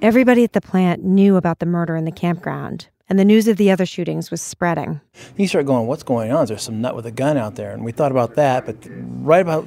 Everybody 0.00 0.44
at 0.44 0.52
the 0.52 0.60
plant 0.60 1.02
knew 1.02 1.34
about 1.34 1.58
the 1.58 1.66
murder 1.66 1.96
in 1.96 2.04
the 2.04 2.12
campground, 2.12 2.86
and 3.08 3.18
the 3.18 3.24
news 3.24 3.48
of 3.48 3.56
the 3.56 3.72
other 3.72 3.84
shootings 3.84 4.30
was 4.30 4.40
spreading. 4.40 5.00
You 5.36 5.48
start 5.48 5.66
going, 5.66 5.88
what's 5.88 6.04
going 6.04 6.30
on? 6.30 6.44
Is 6.44 6.50
there 6.50 6.58
some 6.58 6.80
nut 6.80 6.94
with 6.94 7.04
a 7.04 7.10
gun 7.10 7.36
out 7.36 7.56
there? 7.56 7.72
And 7.72 7.84
we 7.84 7.90
thought 7.90 8.12
about 8.12 8.36
that, 8.36 8.64
but 8.64 8.76
right 8.88 9.40
about 9.40 9.66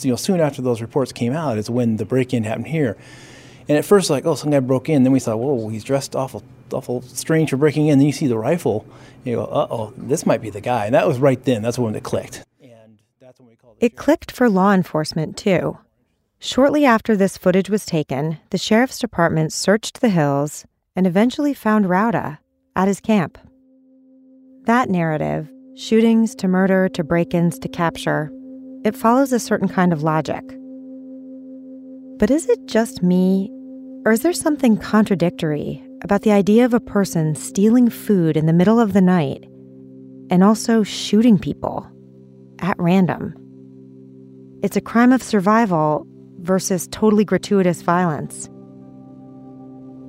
you 0.00 0.10
know 0.10 0.16
soon 0.16 0.40
after 0.40 0.62
those 0.62 0.80
reports 0.80 1.10
came 1.12 1.32
out 1.32 1.58
is 1.58 1.68
when 1.68 1.96
the 1.96 2.04
break-in 2.04 2.44
happened 2.44 2.68
here. 2.68 2.96
And 3.68 3.76
at 3.76 3.84
first, 3.84 4.08
like, 4.08 4.24
oh, 4.24 4.36
some 4.36 4.50
guy 4.50 4.60
broke 4.60 4.88
in. 4.88 5.02
Then 5.02 5.12
we 5.12 5.18
thought, 5.18 5.38
whoa, 5.38 5.68
he's 5.68 5.84
dressed 5.84 6.14
awful, 6.14 6.44
awful 6.72 7.02
strange 7.02 7.50
for 7.50 7.56
breaking 7.56 7.88
in. 7.88 7.98
Then 7.98 8.06
you 8.06 8.12
see 8.12 8.28
the 8.28 8.38
rifle, 8.38 8.86
and 9.18 9.26
you 9.26 9.36
go, 9.36 9.46
uh 9.46 9.66
oh, 9.68 9.92
this 9.96 10.24
might 10.24 10.42
be 10.42 10.50
the 10.50 10.60
guy. 10.60 10.86
And 10.86 10.94
that 10.94 11.08
was 11.08 11.18
right 11.18 11.42
then. 11.44 11.60
That's 11.60 11.78
when 11.78 11.94
it 11.96 12.04
clicked. 12.04 12.44
It 13.80 13.96
clicked 13.96 14.30
for 14.30 14.48
law 14.48 14.72
enforcement, 14.72 15.36
too. 15.36 15.76
Shortly 16.44 16.84
after 16.84 17.14
this 17.14 17.38
footage 17.38 17.70
was 17.70 17.86
taken, 17.86 18.36
the 18.50 18.58
sheriff's 18.58 18.98
department 18.98 19.52
searched 19.52 20.00
the 20.00 20.08
hills 20.08 20.66
and 20.96 21.06
eventually 21.06 21.54
found 21.54 21.84
Rauda 21.84 22.38
at 22.74 22.88
his 22.88 22.98
camp. 22.98 23.38
That 24.64 24.90
narrative, 24.90 25.48
shootings 25.76 26.34
to 26.34 26.48
murder 26.48 26.88
to 26.88 27.04
break 27.04 27.32
ins 27.32 27.60
to 27.60 27.68
capture, 27.68 28.32
it 28.84 28.96
follows 28.96 29.32
a 29.32 29.38
certain 29.38 29.68
kind 29.68 29.92
of 29.92 30.02
logic. 30.02 30.42
But 32.18 32.28
is 32.28 32.48
it 32.48 32.66
just 32.66 33.04
me, 33.04 33.48
or 34.04 34.10
is 34.10 34.22
there 34.22 34.32
something 34.32 34.76
contradictory 34.76 35.80
about 36.02 36.22
the 36.22 36.32
idea 36.32 36.64
of 36.64 36.74
a 36.74 36.80
person 36.80 37.36
stealing 37.36 37.88
food 37.88 38.36
in 38.36 38.46
the 38.46 38.52
middle 38.52 38.80
of 38.80 38.94
the 38.94 39.00
night 39.00 39.44
and 40.28 40.42
also 40.42 40.82
shooting 40.82 41.38
people 41.38 41.88
at 42.58 42.80
random? 42.80 43.32
It's 44.64 44.76
a 44.76 44.80
crime 44.80 45.12
of 45.12 45.22
survival 45.22 46.04
versus 46.42 46.88
totally 46.88 47.24
gratuitous 47.24 47.82
violence. 47.82 48.50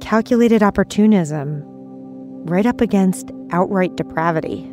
Calculated 0.01 0.61
opportunism 0.61 1.61
right 2.45 2.65
up 2.65 2.81
against 2.81 3.31
outright 3.51 3.95
depravity. 3.95 4.72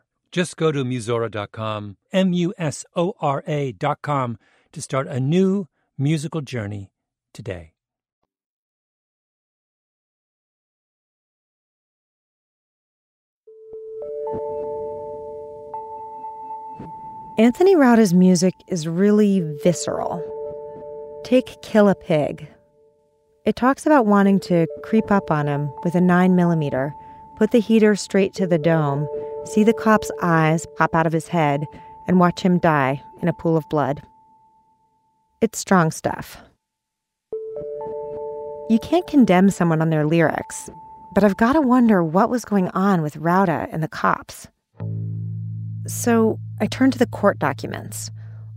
Just 0.31 0.55
go 0.55 0.71
to 0.71 0.85
Musora.com, 0.85 1.97
M 2.13 2.33
U 2.33 2.53
S 2.57 2.85
O 2.95 3.13
R 3.19 3.43
A.com, 3.47 4.37
to 4.71 4.81
start 4.81 5.07
a 5.07 5.19
new 5.19 5.67
musical 5.97 6.39
journey 6.41 6.91
today. 7.33 7.73
Anthony 17.37 17.75
Rauda's 17.75 18.13
music 18.13 18.53
is 18.67 18.87
really 18.87 19.41
visceral. 19.63 20.23
Take 21.23 21.61
Kill 21.61 21.89
a 21.89 21.95
Pig. 21.95 22.47
It 23.45 23.55
talks 23.55 23.85
about 23.85 24.05
wanting 24.05 24.39
to 24.41 24.67
creep 24.83 25.09
up 25.11 25.31
on 25.31 25.47
him 25.47 25.71
with 25.83 25.95
a 25.95 26.01
9 26.01 26.35
millimeter, 26.35 26.93
put 27.37 27.51
the 27.51 27.59
heater 27.59 27.95
straight 27.95 28.33
to 28.35 28.45
the 28.45 28.59
dome, 28.59 29.07
see 29.45 29.63
the 29.63 29.73
cop's 29.73 30.11
eyes 30.21 30.65
pop 30.77 30.95
out 30.95 31.07
of 31.07 31.13
his 31.13 31.27
head, 31.27 31.65
and 32.07 32.19
watch 32.19 32.41
him 32.41 32.59
die 32.59 33.01
in 33.21 33.27
a 33.27 33.33
pool 33.33 33.55
of 33.55 33.67
blood. 33.69 34.01
It's 35.41 35.59
strong 35.59 35.91
stuff. 35.91 36.37
You 38.69 38.79
can't 38.79 39.07
condemn 39.07 39.49
someone 39.49 39.81
on 39.81 39.89
their 39.89 40.05
lyrics, 40.05 40.69
but 41.13 41.23
I've 41.23 41.37
got 41.37 41.53
to 41.53 41.61
wonder 41.61 42.03
what 42.03 42.29
was 42.29 42.45
going 42.45 42.69
on 42.69 43.01
with 43.01 43.15
Rauda 43.15 43.67
and 43.71 43.83
the 43.83 43.87
cops. 43.87 44.47
So 45.87 46.39
I 46.59 46.67
turned 46.67 46.93
to 46.93 46.99
the 46.99 47.07
court 47.07 47.39
documents, 47.39 48.11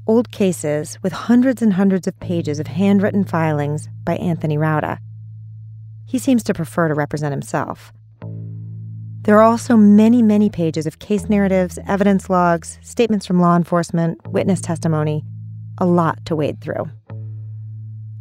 old 0.06 0.30
cases 0.30 0.98
with 1.02 1.12
hundreds 1.12 1.62
and 1.62 1.72
hundreds 1.72 2.06
of 2.06 2.20
pages 2.20 2.60
of 2.60 2.66
handwritten 2.66 3.24
filings 3.24 3.88
by 4.04 4.16
Anthony 4.16 4.56
Rauda. 4.56 4.98
He 6.06 6.18
seems 6.18 6.42
to 6.44 6.54
prefer 6.54 6.88
to 6.88 6.94
represent 6.94 7.32
himself. 7.32 7.92
There 9.24 9.38
are 9.38 9.42
also 9.42 9.74
many, 9.74 10.22
many 10.22 10.50
pages 10.50 10.86
of 10.86 10.98
case 10.98 11.30
narratives, 11.30 11.78
evidence 11.86 12.28
logs, 12.28 12.78
statements 12.82 13.24
from 13.24 13.40
law 13.40 13.56
enforcement, 13.56 14.20
witness 14.28 14.60
testimony, 14.60 15.24
a 15.78 15.86
lot 15.86 16.22
to 16.26 16.36
wade 16.36 16.60
through. 16.60 16.90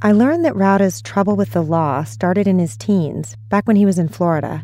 I 0.01 0.13
learned 0.13 0.45
that 0.45 0.55
Rauda's 0.55 1.01
trouble 1.01 1.35
with 1.35 1.51
the 1.51 1.61
law 1.61 2.05
started 2.05 2.47
in 2.47 2.57
his 2.57 2.77
teens, 2.77 3.35
back 3.49 3.67
when 3.67 3.75
he 3.75 3.85
was 3.85 3.99
in 3.99 4.07
Florida. 4.07 4.63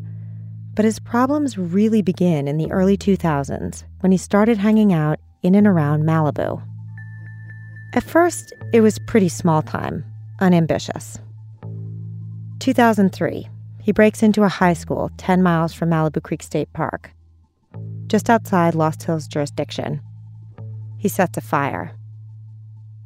But 0.75 0.85
his 0.85 0.97
problems 0.97 1.57
really 1.57 2.01
begin 2.01 2.47
in 2.47 2.55
the 2.55 2.71
early 2.71 2.95
2000s 2.95 3.83
when 3.99 4.13
he 4.13 4.17
started 4.17 4.57
hanging 4.57 4.93
out 4.93 5.19
in 5.43 5.55
and 5.55 5.67
around 5.67 6.03
Malibu. 6.03 6.63
At 7.93 8.03
first, 8.03 8.53
it 8.71 8.79
was 8.79 8.97
pretty 9.07 9.27
small 9.27 9.61
time, 9.61 10.05
unambitious. 10.39 11.19
2003, 12.59 13.49
he 13.89 13.91
breaks 13.91 14.21
into 14.21 14.43
a 14.43 14.47
high 14.47 14.73
school 14.73 15.09
10 15.17 15.41
miles 15.41 15.73
from 15.73 15.89
Malibu 15.89 16.21
Creek 16.21 16.43
State 16.43 16.71
Park, 16.73 17.09
just 18.05 18.29
outside 18.29 18.75
Lost 18.75 19.01
Hills 19.01 19.27
jurisdiction. 19.27 19.99
He 20.99 21.07
sets 21.07 21.39
a 21.39 21.41
fire. 21.41 21.95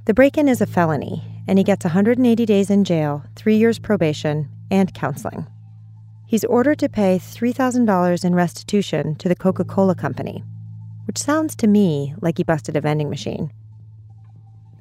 The 0.07 0.13
break 0.13 0.37
in 0.37 0.49
is 0.49 0.59
a 0.59 0.65
felony, 0.65 1.23
and 1.47 1.57
he 1.57 1.63
gets 1.63 1.85
180 1.85 2.45
days 2.45 2.69
in 2.69 2.83
jail, 2.83 3.23
three 3.37 3.55
years 3.55 3.79
probation, 3.79 4.49
and 4.69 4.93
counseling. 4.93 5.47
He's 6.27 6.43
ordered 6.43 6.79
to 6.79 6.89
pay 6.89 7.17
$3,000 7.17 8.25
in 8.25 8.35
restitution 8.35 9.15
to 9.15 9.29
the 9.29 9.37
Coca 9.37 9.63
Cola 9.63 9.95
Company, 9.95 10.43
which 11.07 11.17
sounds 11.17 11.55
to 11.55 11.67
me 11.67 12.13
like 12.19 12.39
he 12.39 12.43
busted 12.43 12.75
a 12.75 12.81
vending 12.81 13.09
machine. 13.09 13.53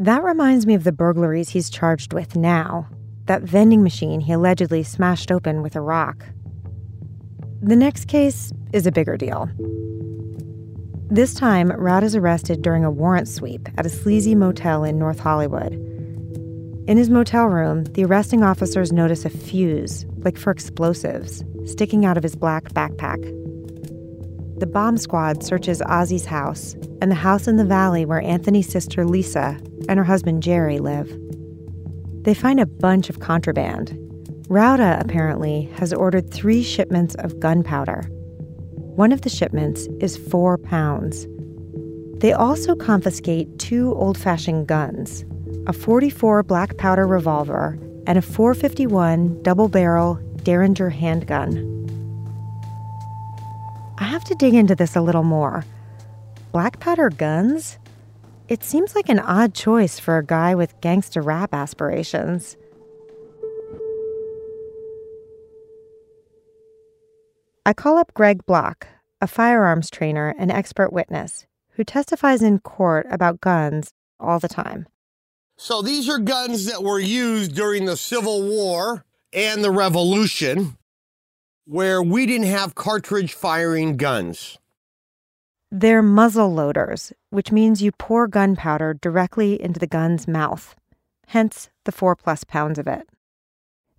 That 0.00 0.24
reminds 0.24 0.66
me 0.66 0.74
of 0.74 0.82
the 0.82 0.90
burglaries 0.90 1.50
he's 1.50 1.70
charged 1.70 2.12
with 2.12 2.34
now, 2.34 2.88
that 3.26 3.42
vending 3.42 3.82
machine 3.82 4.20
he 4.20 4.32
allegedly 4.32 4.82
smashed 4.82 5.30
open 5.30 5.62
with 5.62 5.76
a 5.76 5.80
rock. 5.80 6.26
The 7.62 7.76
next 7.76 8.08
case 8.08 8.52
is 8.72 8.86
a 8.86 8.92
bigger 8.92 9.16
deal. 9.16 9.48
This 11.10 11.34
time, 11.34 11.70
Rauda 11.70 12.04
is 12.04 12.16
arrested 12.16 12.62
during 12.62 12.84
a 12.84 12.90
warrant 12.90 13.28
sweep 13.28 13.68
at 13.76 13.86
a 13.86 13.90
sleazy 13.90 14.34
motel 14.34 14.82
in 14.82 14.98
North 14.98 15.20
Hollywood. 15.20 15.74
In 16.88 16.96
his 16.96 17.10
motel 17.10 17.46
room, 17.46 17.84
the 17.84 18.04
arresting 18.04 18.42
officers 18.42 18.92
notice 18.92 19.24
a 19.24 19.30
fuse, 19.30 20.04
like 20.18 20.36
for 20.36 20.50
explosives, 20.50 21.44
sticking 21.64 22.04
out 22.04 22.16
of 22.16 22.22
his 22.22 22.34
black 22.34 22.70
backpack. 22.70 23.22
The 24.58 24.66
bomb 24.66 24.96
squad 24.96 25.44
searches 25.44 25.82
Ozzy's 25.82 26.24
house 26.24 26.74
and 27.00 27.10
the 27.10 27.16
house 27.16 27.46
in 27.46 27.56
the 27.56 27.64
valley 27.64 28.04
where 28.04 28.22
Anthony's 28.22 28.68
sister 28.68 29.04
Lisa 29.04 29.60
and 29.88 29.98
her 29.98 30.04
husband 30.04 30.42
Jerry 30.42 30.78
live. 30.78 31.08
They 32.22 32.34
find 32.34 32.60
a 32.60 32.66
bunch 32.66 33.10
of 33.10 33.20
contraband. 33.20 33.98
Rauda 34.48 35.00
apparently 35.00 35.62
has 35.74 35.92
ordered 35.92 36.30
three 36.30 36.62
shipments 36.62 37.14
of 37.16 37.40
gunpowder. 37.40 38.02
One 38.94 39.10
of 39.10 39.22
the 39.22 39.30
shipments 39.30 39.88
is 40.00 40.16
four 40.16 40.58
pounds. 40.58 41.26
They 42.20 42.32
also 42.32 42.76
confiscate 42.76 43.58
two 43.58 43.94
old 43.94 44.16
fashioned 44.16 44.68
guns 44.68 45.24
a 45.66 45.72
44 45.72 46.42
black 46.42 46.76
powder 46.76 47.06
revolver 47.06 47.78
and 48.06 48.18
a 48.18 48.22
451 48.22 49.42
double 49.42 49.68
barrel 49.68 50.14
Derringer 50.42 50.90
handgun. 50.90 51.68
I 53.98 54.04
have 54.04 54.24
to 54.24 54.34
dig 54.34 54.54
into 54.54 54.74
this 54.74 54.96
a 54.96 55.00
little 55.00 55.22
more. 55.22 55.64
Black 56.50 56.80
powder 56.80 57.10
guns? 57.10 57.78
It 58.52 58.62
seems 58.62 58.94
like 58.94 59.08
an 59.08 59.18
odd 59.18 59.54
choice 59.54 59.98
for 59.98 60.18
a 60.18 60.22
guy 60.22 60.54
with 60.54 60.78
gangster 60.82 61.22
rap 61.22 61.54
aspirations. 61.54 62.58
I 67.64 67.72
call 67.72 67.96
up 67.96 68.12
Greg 68.12 68.44
Block, 68.44 68.88
a 69.22 69.26
firearms 69.26 69.88
trainer 69.88 70.34
and 70.38 70.52
expert 70.52 70.92
witness, 70.92 71.46
who 71.76 71.84
testifies 71.84 72.42
in 72.42 72.58
court 72.58 73.06
about 73.10 73.40
guns 73.40 73.94
all 74.20 74.38
the 74.38 74.48
time. 74.48 74.86
So 75.56 75.80
these 75.80 76.06
are 76.10 76.18
guns 76.18 76.66
that 76.66 76.82
were 76.82 77.00
used 77.00 77.54
during 77.54 77.86
the 77.86 77.96
Civil 77.96 78.42
War 78.42 79.06
and 79.32 79.64
the 79.64 79.70
Revolution, 79.70 80.76
where 81.64 82.02
we 82.02 82.26
didn't 82.26 82.48
have 82.48 82.74
cartridge 82.74 83.32
firing 83.32 83.96
guns. 83.96 84.58
They're 85.74 86.02
muzzle 86.02 86.52
loaders, 86.52 87.14
which 87.30 87.50
means 87.50 87.80
you 87.80 87.92
pour 87.92 88.28
gunpowder 88.28 88.92
directly 88.92 89.58
into 89.58 89.80
the 89.80 89.86
gun's 89.86 90.28
mouth, 90.28 90.76
hence 91.28 91.70
the 91.84 91.92
four 91.92 92.14
plus 92.14 92.44
pounds 92.44 92.78
of 92.78 92.86
it. 92.86 93.08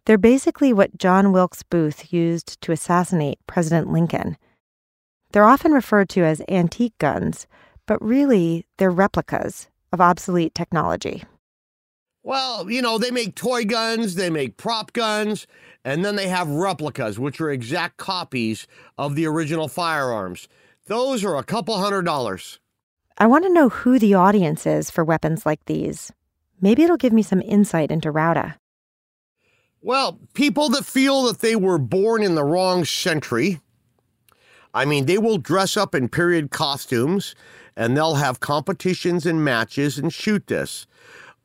They're 0.06 0.20
basically 0.20 0.72
what 0.72 1.00
John 1.00 1.32
Wilkes 1.32 1.64
Booth 1.64 2.14
used 2.14 2.62
to 2.62 2.72
assassinate 2.72 3.40
President 3.48 3.92
Lincoln. 3.92 4.38
They're 5.32 5.46
often 5.46 5.72
referred 5.72 6.10
to 6.10 6.24
as 6.24 6.44
antique 6.48 6.96
guns, 7.00 7.48
but 7.88 8.00
really 8.06 8.68
they're 8.78 8.92
replicas 8.92 9.68
of 9.92 10.00
obsolete 10.00 10.54
technology. 10.54 11.24
Well, 12.22 12.70
you 12.70 12.84
know, 12.84 13.00
they 13.00 13.10
make 13.10 13.34
toy 13.34 13.66
guns, 13.66 14.14
they 14.14 14.30
make 14.30 14.58
prop 14.58 14.94
guns, 14.94 15.48
and 15.84 16.06
then 16.06 16.18
they 16.18 16.28
have 16.28 16.48
replicas, 16.48 17.18
which 17.18 17.42
are 17.42 17.50
exact 17.50 17.98
copies 17.98 18.68
of 19.00 19.16
the 19.16 19.26
original 19.26 19.68
firearms. 19.68 20.48
Those 20.88 21.24
are 21.24 21.38
a 21.38 21.44
couple 21.44 21.78
hundred 21.78 22.04
dollars. 22.04 22.60
I 23.18 23.28
want 23.28 23.46
to 23.46 23.54
know 23.54 23.70
who 23.70 24.00
the 24.00 24.16
audience 24.16 24.66
is 24.66 24.90
for 24.92 25.04
weapons 25.04 25.46
like 25.46 25.64
these. 25.66 26.12
Maybe 26.60 26.84
it'll 26.84 26.98
give 26.98 27.14
me 27.14 27.22
some 27.22 27.42
insight 27.42 27.90
into 27.90 28.12
Rauda. 28.12 28.56
Well, 29.82 30.20
people 30.34 30.70
that 30.70 30.86
feel 30.86 31.24
that 31.24 31.40
they 31.40 31.56
were 31.56 31.78
born 31.78 32.22
in 32.24 32.36
the 32.36 32.44
wrong 32.44 32.84
century. 32.84 33.62
I 34.74 34.86
mean, 34.86 35.06
they 35.06 35.18
will 35.18 35.38
dress 35.38 35.78
up 35.78 35.94
in 35.94 36.10
period 36.10 36.52
costumes 36.52 37.36
and 37.76 37.96
they'll 37.96 38.16
have 38.16 38.40
competitions 38.40 39.26
and 39.26 39.44
matches 39.44 39.98
and 39.98 40.12
shoot 40.14 40.48
this. 40.48 40.86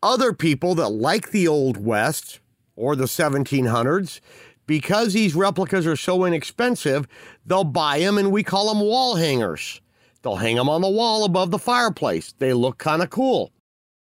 Other 0.02 0.32
people 0.32 0.74
that 0.76 0.88
like 0.88 1.30
the 1.30 1.46
Old 1.46 1.84
West 1.84 2.40
or 2.76 2.94
the 2.94 3.04
1700s 3.04 4.20
Because 4.68 5.14
these 5.14 5.34
replicas 5.34 5.86
are 5.86 5.96
so 5.96 6.24
inexpensive, 6.26 7.08
they'll 7.46 7.64
buy 7.64 7.98
them 7.98 8.18
and 8.18 8.30
we 8.30 8.44
call 8.44 8.68
them 8.68 8.84
wall 8.84 9.16
hangers. 9.16 9.80
They'll 10.22 10.36
hang 10.36 10.56
them 10.56 10.68
on 10.68 10.82
the 10.82 10.90
wall 10.90 11.24
above 11.24 11.50
the 11.50 11.58
fireplace. 11.58 12.34
They 12.38 12.52
look 12.52 12.78
kind 12.78 13.02
of 13.02 13.08
cool. 13.08 13.50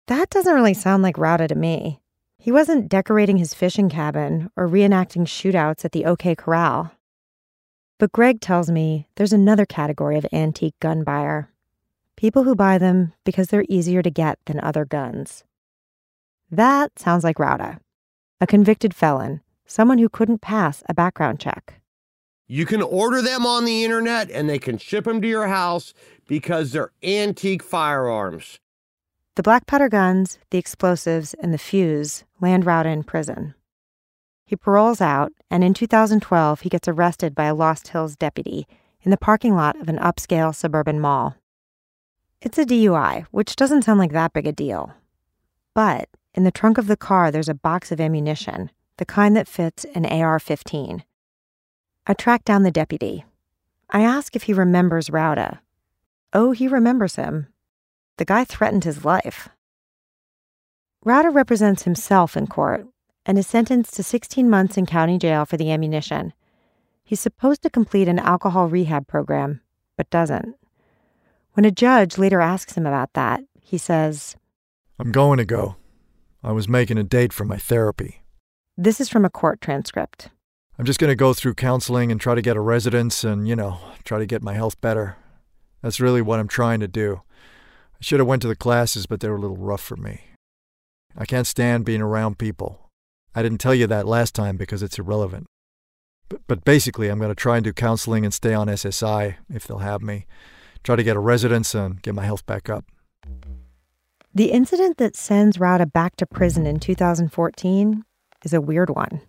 That 0.07 0.29
doesn't 0.29 0.55
really 0.55 0.75
sound 0.75 1.03
like 1.03 1.17
Rauda 1.17 1.49
to 1.49 1.55
me. 1.55 2.01
He 2.39 2.53
wasn't 2.53 2.91
decorating 2.91 3.39
his 3.39 3.55
fishing 3.55 3.89
cabin 3.89 4.51
or 4.55 4.69
reenacting 4.69 5.23
shootouts 5.23 5.85
at 5.85 5.93
the 5.93 6.05
OK 6.05 6.35
Corral. 6.35 6.93
But 7.99 8.13
Greg 8.13 8.41
tells 8.41 8.71
me 8.71 9.09
there's 9.17 9.33
another 9.33 9.65
category 9.65 10.19
of 10.19 10.27
antique 10.31 10.79
gun 10.79 11.05
buyer 11.05 11.51
people 12.21 12.45
who 12.45 12.55
buy 12.55 12.77
them 12.77 13.15
because 13.25 13.49
they're 13.49 13.65
easier 13.67 14.03
to 14.03 14.11
get 14.11 14.39
than 14.45 14.61
other 14.61 14.85
guns. 14.85 15.43
That 16.51 16.99
sounds 16.99 17.25
like 17.25 17.39
Rauda, 17.39 17.79
a 18.43 18.47
convicted 18.47 18.93
felon, 18.93 19.41
someone 19.71 19.99
who 19.99 20.09
couldn't 20.09 20.41
pass 20.41 20.83
a 20.89 20.95
background 20.95 21.39
check. 21.39 21.81
You 22.49 22.67
can 22.67 22.83
order 22.83 23.23
them 23.23 23.47
on 23.47 23.65
the 23.65 23.85
internet 23.85 24.29
and 24.29 24.49
they 24.49 24.59
can 24.59 24.79
ship 24.79 25.05
them 25.05 25.23
to 25.23 25.29
your 25.29 25.47
house 25.47 25.95
because 26.27 26.73
they're 26.73 26.91
antique 27.05 27.63
firearms. 27.63 28.59
The 29.37 29.45
black 29.45 29.67
powder 29.67 29.89
guns, 29.89 30.39
the 30.51 30.59
explosives, 30.59 31.35
and 31.35 31.55
the 31.55 31.59
fuse 31.59 32.25
land 32.41 32.65
Rauda 32.65 32.93
in 32.93 33.05
prison. 33.05 33.55
He 34.45 34.57
paroles 34.57 35.01
out, 35.01 35.31
and 35.49 35.63
in 35.63 35.73
2012, 35.73 36.63
he 36.63 36.69
gets 36.69 36.89
arrested 36.89 37.37
by 37.37 37.45
a 37.45 37.55
Lost 37.55 37.89
Hills 37.89 38.17
deputy 38.17 38.67
in 39.03 39.13
the 39.13 39.17
parking 39.17 39.55
lot 39.55 39.81
of 39.81 39.89
an 39.89 39.99
upscale 39.99 40.53
suburban 40.53 40.99
mall. 40.99 41.37
It's 42.43 42.59
a 42.59 42.65
DUI, 42.65 43.27
which 43.31 43.55
doesn't 43.55 43.83
sound 43.83 44.01
like 44.01 44.13
that 44.13 44.33
big 44.33 44.49
a 44.49 44.53
deal. 44.53 44.93
But 45.73 46.09
in 46.35 46.43
the 46.43 46.51
trunk 46.51 46.77
of 46.77 46.89
the 46.89 46.97
car, 46.97 47.31
there's 47.31 47.49
a 47.49 47.55
box 47.55 47.93
of 47.93 48.01
ammunition, 48.01 48.73
the 49.01 49.07
kind 49.07 49.35
that 49.35 49.49
fits 49.49 49.87
an 49.95 50.05
AR 50.05 50.39
15. 50.39 51.05
I 52.07 52.13
track 52.13 52.45
down 52.45 52.65
the 52.65 52.71
deputy. 52.71 53.25
I 53.89 54.03
ask 54.03 54.37
if 54.37 54.43
he 54.43 54.53
remembers 54.53 55.09
Rauda. 55.09 55.61
Oh, 56.35 56.53
he 56.53 56.69
remembers 56.69 57.17
him. 57.17 57.47
The 58.19 58.27
guy 58.27 58.45
threatened 58.45 58.85
his 58.85 59.03
life. 59.03 59.49
Rauda 61.03 61.35
represents 61.35 61.85
himself 61.85 62.37
in 62.37 62.47
court 62.47 62.87
and 63.25 63.39
is 63.39 63.47
sentenced 63.47 63.95
to 63.95 64.03
16 64.03 64.51
months 64.51 64.77
in 64.77 64.85
county 64.85 65.17
jail 65.17 65.47
for 65.47 65.57
the 65.57 65.73
ammunition. 65.73 66.35
He's 67.03 67.21
supposed 67.21 67.63
to 67.63 67.71
complete 67.71 68.07
an 68.07 68.19
alcohol 68.19 68.69
rehab 68.69 69.07
program, 69.07 69.63
but 69.97 70.11
doesn't. 70.11 70.57
When 71.55 71.65
a 71.65 71.71
judge 71.71 72.19
later 72.19 72.43
asks 72.43 72.75
him 72.75 72.85
about 72.85 73.15
that, 73.15 73.43
he 73.63 73.79
says, 73.79 74.37
I'm 74.99 75.11
going 75.11 75.39
to 75.39 75.47
go. 75.47 75.77
I 76.45 76.53
was 76.53 76.69
making 76.69 76.99
a 76.99 77.03
date 77.03 77.33
for 77.33 77.47
my 77.47 77.57
therapy. 77.57 78.20
This 78.83 78.99
is 78.99 79.11
from 79.11 79.27
a 79.27 79.31
court 79.31 79.61
transcript. 79.61 80.31
I'm 80.79 80.87
just 80.87 80.99
going 80.99 81.11
to 81.11 81.15
go 81.15 81.35
through 81.35 81.53
counseling 81.53 82.11
and 82.11 82.19
try 82.19 82.35
to 82.35 82.41
get 82.41 82.57
a 82.57 82.63
residence 82.63 83.25
and, 83.25 83.47
you 83.47 83.55
know, 83.55 83.77
try 84.05 84.19
to 84.19 84.25
get 84.25 84.43
my 84.43 84.55
health 84.55 84.81
better. 84.81 85.17
That's 85.83 86.01
really 86.01 86.23
what 86.23 86.41
I'm 86.41 86.49
trying 86.49 86.81
to 86.81 86.89
do. 86.89 87.21
I 87.93 87.99
should 88.01 88.21
have 88.21 88.27
went 88.27 88.41
to 88.41 88.49
the 88.49 88.57
classes, 88.57 89.05
but 89.05 89.21
they 89.21 89.29
were 89.29 89.37
a 89.37 89.39
little 89.39 89.59
rough 89.59 89.83
for 89.83 89.97
me. 89.97 90.23
I 91.15 91.27
can't 91.27 91.47
stand 91.47 91.85
being 91.85 92.01
around 92.01 92.39
people. 92.39 92.89
I 93.35 93.43
didn't 93.43 93.59
tell 93.59 93.75
you 93.75 93.87
that 93.87 94.07
last 94.07 94.35
time 94.35 94.57
because 94.57 94.83
it's 94.83 94.99
irrelevant. 94.99 95.45
But, 96.31 96.41
but 96.47 96.65
basically, 96.65 97.09
I'm 97.09 97.19
going 97.19 97.29
to 97.29 97.35
try 97.35 97.59
and 97.59 97.65
do 97.65 97.75
counseling 97.75 98.25
and 98.25 98.33
stay 98.33 98.55
on 98.55 98.69
SSI 98.69 99.35
if 99.53 99.67
they'll 99.67 99.81
have 99.81 100.01
me 100.01 100.25
try 100.85 100.97
to 100.97 101.03
get 101.03 101.17
a 101.17 101.21
residence 101.21 101.75
and 101.75 102.01
get 102.01 102.15
my 102.15 102.25
health 102.25 102.47
back 102.47 102.71
up. 102.71 102.87
The 104.35 104.53
incident 104.53 104.97
that 104.97 105.17
sends 105.17 105.59
Rauda 105.59 105.93
back 105.93 106.17
to 106.17 106.25
prison 106.25 106.65
in 106.65 106.81
2014 106.81 108.05
is 108.45 108.53
a 108.53 108.61
weird 108.61 108.91
one. 108.91 109.21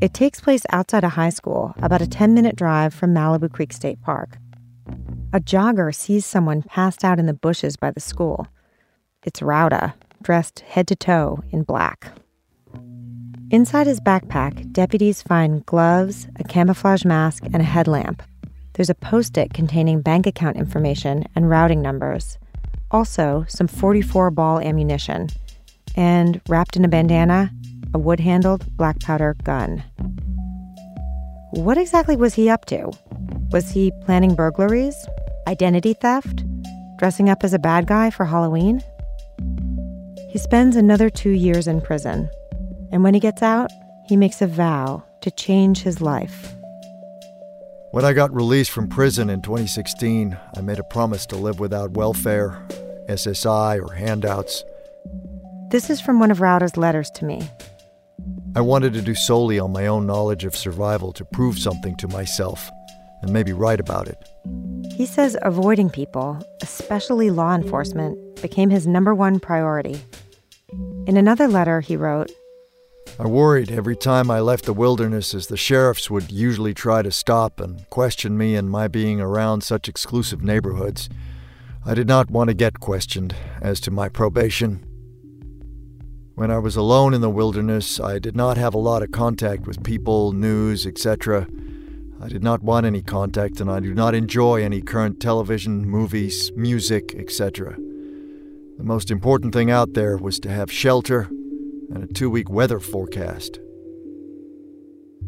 It 0.00 0.12
takes 0.12 0.40
place 0.40 0.64
outside 0.70 1.04
a 1.04 1.10
high 1.10 1.30
school, 1.30 1.74
about 1.78 2.02
a 2.02 2.06
10 2.06 2.34
minute 2.34 2.56
drive 2.56 2.92
from 2.92 3.14
Malibu 3.14 3.52
Creek 3.52 3.72
State 3.72 4.00
Park. 4.02 4.38
A 5.32 5.40
jogger 5.40 5.94
sees 5.94 6.26
someone 6.26 6.62
passed 6.62 7.04
out 7.04 7.18
in 7.18 7.26
the 7.26 7.34
bushes 7.34 7.76
by 7.76 7.90
the 7.90 8.00
school. 8.00 8.46
It's 9.24 9.40
Rauda, 9.40 9.94
dressed 10.22 10.60
head 10.60 10.86
to 10.88 10.96
toe 10.96 11.42
in 11.50 11.62
black. 11.62 12.12
Inside 13.50 13.86
his 13.86 14.00
backpack, 14.00 14.72
deputies 14.72 15.22
find 15.22 15.64
gloves, 15.66 16.28
a 16.36 16.44
camouflage 16.44 17.04
mask, 17.04 17.44
and 17.44 17.56
a 17.56 17.64
headlamp 17.64 18.22
there's 18.76 18.90
a 18.90 18.94
post 18.94 19.38
it 19.38 19.54
containing 19.54 20.02
bank 20.02 20.26
account 20.26 20.58
information 20.58 21.24
and 21.34 21.48
routing 21.48 21.80
numbers. 21.80 22.38
Also, 22.90 23.46
some 23.48 23.66
44 23.66 24.30
ball 24.30 24.60
ammunition. 24.60 25.30
And 25.96 26.40
wrapped 26.48 26.76
in 26.76 26.84
a 26.84 26.88
bandana, 26.88 27.50
a 27.94 27.98
wood 27.98 28.20
handled 28.20 28.64
black 28.76 29.00
powder 29.00 29.34
gun. 29.42 29.82
What 31.50 31.78
exactly 31.78 32.16
was 32.16 32.34
he 32.34 32.50
up 32.50 32.66
to? 32.66 32.90
Was 33.50 33.70
he 33.70 33.92
planning 34.04 34.34
burglaries? 34.34 34.96
Identity 35.48 35.94
theft? 35.94 36.44
Dressing 36.98 37.30
up 37.30 37.42
as 37.42 37.54
a 37.54 37.58
bad 37.58 37.86
guy 37.86 38.10
for 38.10 38.26
Halloween? 38.26 38.82
He 40.28 40.38
spends 40.38 40.76
another 40.76 41.08
two 41.08 41.30
years 41.30 41.66
in 41.66 41.80
prison. 41.80 42.28
And 42.92 43.02
when 43.02 43.14
he 43.14 43.20
gets 43.20 43.42
out, 43.42 43.70
he 44.06 44.16
makes 44.16 44.42
a 44.42 44.46
vow 44.46 45.02
to 45.22 45.30
change 45.30 45.82
his 45.82 46.00
life. 46.00 46.54
When 47.92 48.04
I 48.04 48.12
got 48.12 48.34
released 48.34 48.70
from 48.70 48.88
prison 48.88 49.30
in 49.30 49.40
2016, 49.40 50.36
I 50.54 50.60
made 50.60 50.78
a 50.78 50.84
promise 50.84 51.24
to 51.26 51.36
live 51.36 51.58
without 51.58 51.92
welfare, 51.92 52.62
SSI, 53.08 53.80
or 53.80 53.94
handouts. 53.94 54.64
This 55.70 55.90
is 55.90 56.00
from 56.00 56.20
one 56.20 56.30
of 56.30 56.40
Rauda's 56.40 56.76
letters 56.76 57.10
to 57.16 57.24
me. 57.24 57.42
I 58.54 58.60
wanted 58.60 58.92
to 58.92 59.02
do 59.02 59.16
solely 59.16 59.58
on 59.58 59.72
my 59.72 59.88
own 59.88 60.06
knowledge 60.06 60.44
of 60.44 60.54
survival 60.54 61.12
to 61.14 61.24
prove 61.24 61.58
something 61.58 61.96
to 61.96 62.08
myself 62.08 62.70
and 63.20 63.32
maybe 63.32 63.52
write 63.52 63.80
about 63.80 64.06
it. 64.06 64.16
He 64.94 65.06
says 65.06 65.36
avoiding 65.42 65.90
people, 65.90 66.40
especially 66.62 67.30
law 67.30 67.54
enforcement, 67.56 68.40
became 68.40 68.70
his 68.70 68.86
number 68.86 69.12
one 69.12 69.40
priority. 69.40 70.00
In 71.06 71.16
another 71.16 71.48
letter, 71.48 71.80
he 71.80 71.96
wrote 71.96 72.30
I 73.18 73.26
worried 73.26 73.72
every 73.72 73.96
time 73.96 74.30
I 74.30 74.40
left 74.40 74.66
the 74.66 74.72
wilderness 74.72 75.34
as 75.34 75.48
the 75.48 75.56
sheriffs 75.56 76.10
would 76.10 76.30
usually 76.30 76.74
try 76.74 77.02
to 77.02 77.10
stop 77.10 77.60
and 77.60 77.88
question 77.90 78.38
me 78.38 78.54
and 78.54 78.70
my 78.70 78.86
being 78.86 79.20
around 79.20 79.62
such 79.62 79.88
exclusive 79.88 80.42
neighborhoods. 80.42 81.08
I 81.84 81.94
did 81.94 82.06
not 82.06 82.30
want 82.30 82.48
to 82.48 82.54
get 82.54 82.78
questioned 82.78 83.34
as 83.60 83.80
to 83.80 83.90
my 83.90 84.08
probation. 84.08 84.85
When 86.36 86.50
I 86.50 86.58
was 86.58 86.76
alone 86.76 87.14
in 87.14 87.22
the 87.22 87.30
wilderness, 87.30 87.98
I 87.98 88.18
did 88.18 88.36
not 88.36 88.58
have 88.58 88.74
a 88.74 88.78
lot 88.78 89.02
of 89.02 89.10
contact 89.10 89.66
with 89.66 89.82
people, 89.82 90.32
news, 90.32 90.86
etc. 90.86 91.46
I 92.20 92.28
did 92.28 92.42
not 92.42 92.62
want 92.62 92.84
any 92.84 93.00
contact, 93.00 93.58
and 93.58 93.70
I 93.70 93.80
do 93.80 93.94
not 93.94 94.14
enjoy 94.14 94.62
any 94.62 94.82
current 94.82 95.18
television, 95.18 95.88
movies, 95.88 96.52
music, 96.54 97.14
etc. 97.14 97.78
The 98.76 98.84
most 98.84 99.10
important 99.10 99.54
thing 99.54 99.70
out 99.70 99.94
there 99.94 100.18
was 100.18 100.38
to 100.40 100.50
have 100.50 100.70
shelter 100.70 101.22
and 101.90 102.04
a 102.04 102.06
two 102.06 102.28
week 102.28 102.50
weather 102.50 102.80
forecast. 102.80 103.58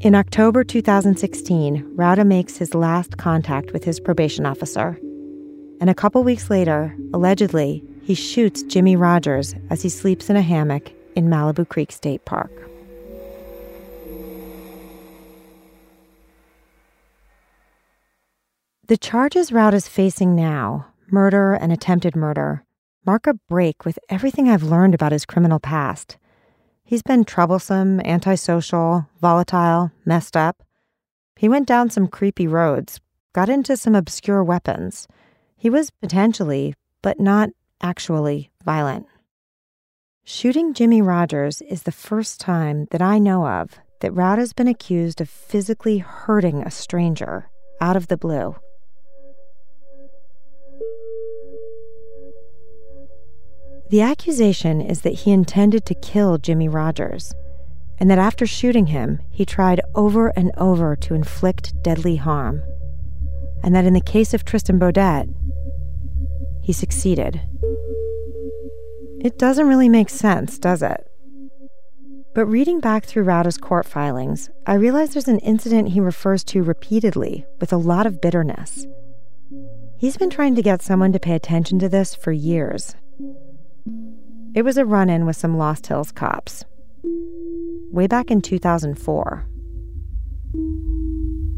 In 0.00 0.14
October 0.14 0.62
2016, 0.62 1.96
Rauda 1.96 2.26
makes 2.26 2.58
his 2.58 2.74
last 2.74 3.16
contact 3.16 3.72
with 3.72 3.82
his 3.82 3.98
probation 3.98 4.44
officer. 4.44 4.98
And 5.80 5.88
a 5.88 5.94
couple 5.94 6.22
weeks 6.22 6.50
later, 6.50 6.94
allegedly, 7.14 7.82
he 8.02 8.14
shoots 8.14 8.62
Jimmy 8.62 8.94
Rogers 8.94 9.54
as 9.70 9.80
he 9.80 9.88
sleeps 9.88 10.28
in 10.28 10.36
a 10.36 10.42
hammock 10.42 10.92
in 11.18 11.28
Malibu 11.28 11.68
Creek 11.68 11.90
State 11.90 12.24
Park. 12.24 12.52
The 18.86 18.96
charges 18.96 19.50
Rauda 19.50 19.74
is 19.74 19.88
facing 19.88 20.36
now, 20.36 20.86
murder 21.10 21.54
and 21.54 21.72
attempted 21.72 22.14
murder, 22.14 22.64
mark 23.04 23.26
a 23.26 23.34
break 23.34 23.84
with 23.84 23.98
everything 24.08 24.48
I've 24.48 24.62
learned 24.62 24.94
about 24.94 25.10
his 25.10 25.26
criminal 25.26 25.58
past. 25.58 26.18
He's 26.84 27.02
been 27.02 27.24
troublesome, 27.24 28.00
antisocial, 28.00 29.08
volatile, 29.20 29.90
messed 30.06 30.36
up. 30.36 30.62
He 31.34 31.48
went 31.48 31.66
down 31.66 31.90
some 31.90 32.06
creepy 32.06 32.46
roads, 32.46 33.00
got 33.34 33.48
into 33.48 33.76
some 33.76 33.96
obscure 33.96 34.44
weapons. 34.44 35.08
He 35.56 35.68
was 35.68 35.90
potentially, 35.90 36.74
but 37.02 37.18
not 37.18 37.50
actually, 37.82 38.52
violent. 38.64 39.06
Shooting 40.30 40.74
Jimmy 40.74 41.00
Rogers 41.00 41.62
is 41.62 41.84
the 41.84 41.90
first 41.90 42.38
time 42.38 42.86
that 42.90 43.00
I 43.00 43.18
know 43.18 43.46
of 43.46 43.78
that 44.00 44.12
Rauda's 44.12 44.52
been 44.52 44.68
accused 44.68 45.22
of 45.22 45.30
physically 45.30 45.96
hurting 45.96 46.60
a 46.60 46.70
stranger 46.70 47.48
out 47.80 47.96
of 47.96 48.08
the 48.08 48.18
blue. 48.18 48.54
The 53.88 54.02
accusation 54.02 54.82
is 54.82 55.00
that 55.00 55.14
he 55.14 55.32
intended 55.32 55.86
to 55.86 55.94
kill 55.94 56.36
Jimmy 56.36 56.68
Rogers, 56.68 57.32
and 57.98 58.10
that 58.10 58.18
after 58.18 58.44
shooting 58.44 58.88
him, 58.88 59.20
he 59.30 59.46
tried 59.46 59.80
over 59.94 60.28
and 60.36 60.52
over 60.58 60.94
to 60.94 61.14
inflict 61.14 61.72
deadly 61.82 62.16
harm, 62.16 62.62
and 63.62 63.74
that 63.74 63.86
in 63.86 63.94
the 63.94 64.02
case 64.02 64.34
of 64.34 64.44
Tristan 64.44 64.78
Beaudette, 64.78 65.32
he 66.60 66.74
succeeded. 66.74 67.40
It 69.20 69.38
doesn't 69.38 69.66
really 69.66 69.88
make 69.88 70.10
sense, 70.10 70.58
does 70.58 70.82
it? 70.82 71.04
But 72.34 72.46
reading 72.46 72.78
back 72.78 73.04
through 73.04 73.24
Rauda's 73.24 73.58
court 73.58 73.84
filings, 73.84 74.48
I 74.64 74.74
realize 74.74 75.10
there's 75.10 75.26
an 75.26 75.40
incident 75.40 75.88
he 75.88 76.00
refers 76.00 76.44
to 76.44 76.62
repeatedly 76.62 77.44
with 77.60 77.72
a 77.72 77.76
lot 77.78 78.06
of 78.06 78.20
bitterness. 78.20 78.86
He's 79.98 80.16
been 80.16 80.30
trying 80.30 80.54
to 80.54 80.62
get 80.62 80.82
someone 80.82 81.12
to 81.12 81.18
pay 81.18 81.34
attention 81.34 81.80
to 81.80 81.88
this 81.88 82.14
for 82.14 82.30
years. 82.30 82.94
It 84.54 84.62
was 84.62 84.76
a 84.76 84.84
run 84.84 85.10
in 85.10 85.26
with 85.26 85.36
some 85.36 85.58
Lost 85.58 85.88
Hills 85.88 86.12
cops. 86.12 86.64
Way 87.90 88.06
back 88.06 88.30
in 88.30 88.40
2004. 88.40 89.48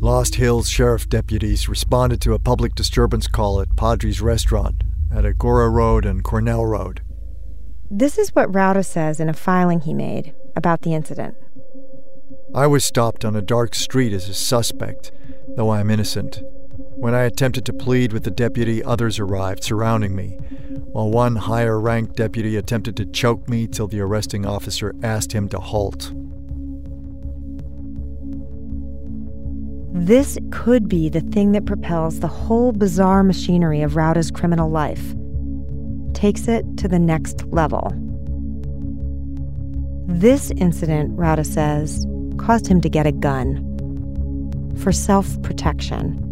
Lost 0.01 0.37
Hills 0.37 0.71
sheriff 0.71 1.11
deputies 1.11 1.69
responded 1.69 2.23
to 2.23 2.33
a 2.33 2.39
public 2.39 2.75
disturbance 2.75 3.27
call 3.27 3.61
at 3.61 3.77
Padres 3.77 4.23
Restaurant 4.23 4.83
at 5.13 5.25
Agoura 5.25 5.71
Road 5.71 6.07
and 6.07 6.25
Cornell 6.25 6.65
Road. 6.65 7.03
This 7.93 8.19
is 8.19 8.31
what 8.37 8.53
Rauda 8.53 8.85
says 8.85 9.19
in 9.19 9.29
a 9.29 9.33
filing 9.33 9.81
he 9.81 9.93
made 9.93 10.33
about 10.55 10.83
the 10.83 10.95
incident. 10.95 11.35
I 12.55 12.69
was 12.69 12.85
stopped 12.85 13.25
on 13.25 13.35
a 13.35 13.43
dark 13.43 13.75
street 13.75 14.13
as 14.13 14.29
a 14.29 14.35
suspect, 14.35 15.11
though 15.57 15.71
I 15.71 15.81
am 15.81 15.91
innocent. 15.91 16.41
When 16.95 17.15
I 17.15 17.23
attempted 17.23 17.65
to 17.67 17.73
plead 17.73 18.13
with 18.13 18.23
the 18.23 18.31
deputy, 18.31 18.81
others 18.85 19.19
arrived, 19.19 19.65
surrounding 19.65 20.15
me, 20.15 20.39
while 20.93 21.11
one 21.11 21.35
higher 21.35 21.81
ranked 21.81 22.15
deputy 22.15 22.57
attempted 22.57 22.97
to 22.97 23.07
choke 23.07 23.49
me 23.49 23.67
till 23.67 23.89
the 23.89 24.01
arresting 24.01 24.47
officer 24.47 24.95
asked 25.03 25.33
him 25.33 25.49
to 25.49 25.59
halt. 25.59 26.13
This 29.93 30.39
could 30.53 30.89
be 30.89 31.09
the 31.09 31.21
thing 31.21 31.51
that 31.53 31.67
propels 31.67 32.21
the 32.21 32.29
whole 32.29 32.71
bizarre 32.71 33.25
machinery 33.25 33.83
of 33.83 33.95
Rauda's 33.95 34.31
criminal 34.31 34.71
life, 34.71 35.15
takes 36.15 36.49
it 36.49 36.65
to 36.79 36.89
the 36.89 36.99
next 36.99 37.45
level. 37.47 37.93
This 40.07 40.51
incident, 40.53 41.17
Rauda 41.17 41.47
says, 41.47 42.07
caused 42.37 42.67
him 42.67 42.81
to 42.81 42.89
get 42.89 43.07
a 43.07 43.13
gun 43.13 43.67
for 44.77 44.93
self 44.93 45.41
protection 45.43 46.27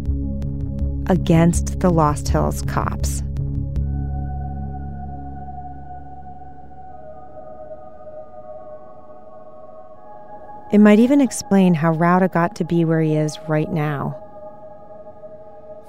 against 1.07 1.79
the 1.79 1.89
Lost 1.89 2.27
Hills 2.27 2.61
cops. 2.63 3.23
It 10.71 10.77
might 10.77 10.99
even 10.99 11.19
explain 11.19 11.73
how 11.73 11.93
Rauda 11.93 12.31
got 12.31 12.55
to 12.57 12.63
be 12.63 12.85
where 12.85 13.01
he 13.01 13.15
is 13.15 13.39
right 13.47 13.71
now, 13.71 14.15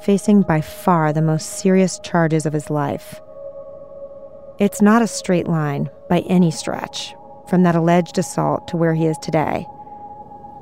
facing 0.01 0.41
by 0.41 0.63
far 0.63 1.13
the 1.13 1.21
most 1.21 1.59
serious 1.59 1.99
charges 1.99 2.47
of 2.47 2.55
his 2.55 2.71
life. 2.71 3.21
It's 4.61 4.83
not 4.83 5.01
a 5.01 5.07
straight 5.07 5.49
line 5.49 5.89
by 6.11 6.19
any 6.29 6.51
stretch 6.51 7.15
from 7.49 7.63
that 7.63 7.75
alleged 7.75 8.19
assault 8.19 8.69
to 8.69 8.77
where 8.77 8.93
he 8.93 9.07
is 9.07 9.17
today, 9.17 9.67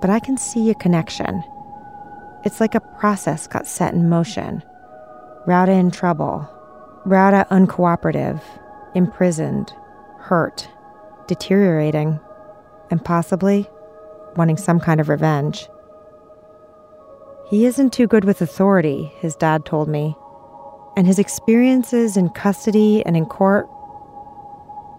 but 0.01 0.09
I 0.09 0.21
can 0.21 0.37
see 0.37 0.71
a 0.71 0.75
connection. 0.77 1.43
It's 2.45 2.61
like 2.61 2.77
a 2.77 2.81
process 3.01 3.49
got 3.49 3.67
set 3.67 3.95
in 3.95 4.09
motion. 4.09 4.63
Rauda 5.49 5.77
in 5.77 5.91
trouble, 5.91 6.49
Rauda 7.07 7.49
uncooperative, 7.49 8.41
imprisoned, 8.95 9.73
hurt, 10.21 10.69
deteriorating, 11.27 12.21
and 12.93 13.05
possibly 13.05 13.69
wanting 14.37 14.59
some 14.59 14.79
kind 14.79 15.01
of 15.01 15.09
revenge. 15.09 15.69
He 17.51 17.67
isn't 17.67 17.93
too 17.93 18.07
good 18.07 18.25
with 18.25 18.43
authority, 18.43 19.11
his 19.19 19.35
dad 19.35 19.65
told 19.65 19.89
me, 19.89 20.15
and 20.97 21.05
his 21.05 21.19
experiences 21.19 22.17
in 22.17 22.29
custody 22.29 23.05
and 23.05 23.17
in 23.17 23.27
court, 23.27 23.69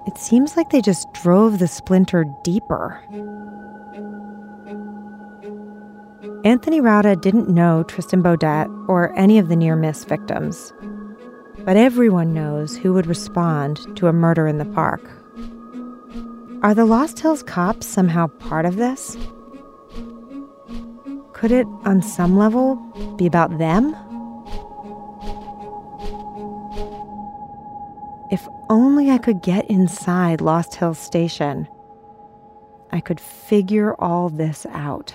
it 0.07 0.17
seems 0.17 0.57
like 0.57 0.69
they 0.69 0.81
just 0.81 1.11
drove 1.13 1.59
the 1.59 1.67
splinter 1.67 2.25
deeper. 2.43 3.01
Anthony 6.45 6.79
Rauda 6.79 7.19
didn't 7.19 7.49
know 7.49 7.83
Tristan 7.83 8.23
Beaudette 8.23 8.69
or 8.87 9.13
any 9.17 9.37
of 9.37 9.49
the 9.49 9.55
near 9.55 9.75
miss 9.75 10.05
victims, 10.05 10.73
but 11.65 11.75
everyone 11.75 12.33
knows 12.33 12.77
who 12.77 12.93
would 12.93 13.07
respond 13.07 13.79
to 13.97 14.07
a 14.07 14.13
murder 14.13 14.47
in 14.47 14.57
the 14.57 14.65
park. 14.65 15.01
Are 16.63 16.73
the 16.73 16.85
Lost 16.85 17.19
Hills 17.19 17.43
cops 17.43 17.85
somehow 17.87 18.27
part 18.27 18.65
of 18.65 18.77
this? 18.77 19.17
Could 21.33 21.51
it, 21.51 21.67
on 21.85 22.01
some 22.01 22.37
level, 22.37 22.75
be 23.17 23.25
about 23.25 23.57
them? 23.59 23.95
If 28.31 28.47
only 28.69 29.09
I 29.09 29.17
could 29.17 29.41
get 29.41 29.69
inside 29.69 30.41
Lost 30.41 30.75
Hills 30.75 30.99
Station, 30.99 31.67
I 32.91 32.99
could 32.99 33.19
figure 33.19 33.95
all 33.95 34.29
this 34.29 34.65
out. 34.71 35.13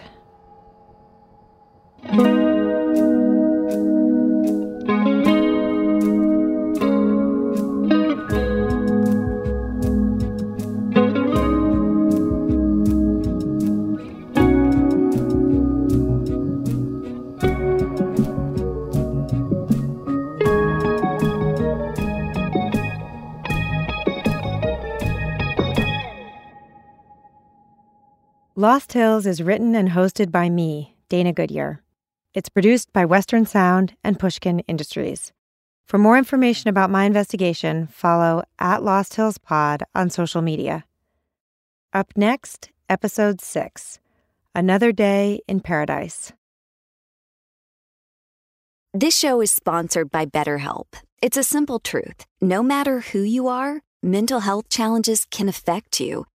Lost 28.56 28.92
Hills 28.92 29.26
is 29.26 29.42
written 29.42 29.74
and 29.74 29.88
hosted 29.88 30.30
by 30.30 30.48
me, 30.48 30.94
Dana 31.08 31.32
Goodyear. 31.32 31.82
It's 32.34 32.48
produced 32.48 32.92
by 32.92 33.04
Western 33.04 33.46
Sound 33.46 33.96
and 34.04 34.16
Pushkin 34.16 34.60
Industries. 34.68 35.32
For 35.86 35.98
more 35.98 36.16
information 36.16 36.68
about 36.68 36.88
my 36.88 37.02
investigation, 37.02 37.88
follow 37.88 38.44
at 38.60 38.84
Lost 38.84 39.14
Hills 39.14 39.38
Pod 39.38 39.82
on 39.92 40.08
social 40.08 40.40
media. 40.40 40.84
Up 41.92 42.12
next, 42.14 42.70
episode 42.88 43.40
6 43.40 43.98
Another 44.54 44.92
Day 44.92 45.40
in 45.48 45.58
Paradise. 45.58 46.32
This 48.92 49.18
show 49.18 49.40
is 49.40 49.50
sponsored 49.50 50.12
by 50.12 50.26
BetterHelp. 50.26 50.94
It's 51.20 51.36
a 51.36 51.42
simple 51.42 51.80
truth. 51.80 52.24
No 52.40 52.62
matter 52.62 53.00
who 53.00 53.22
you 53.22 53.48
are, 53.48 53.80
mental 54.00 54.38
health 54.38 54.68
challenges 54.68 55.26
can 55.28 55.48
affect 55.48 55.98
you, 55.98 56.26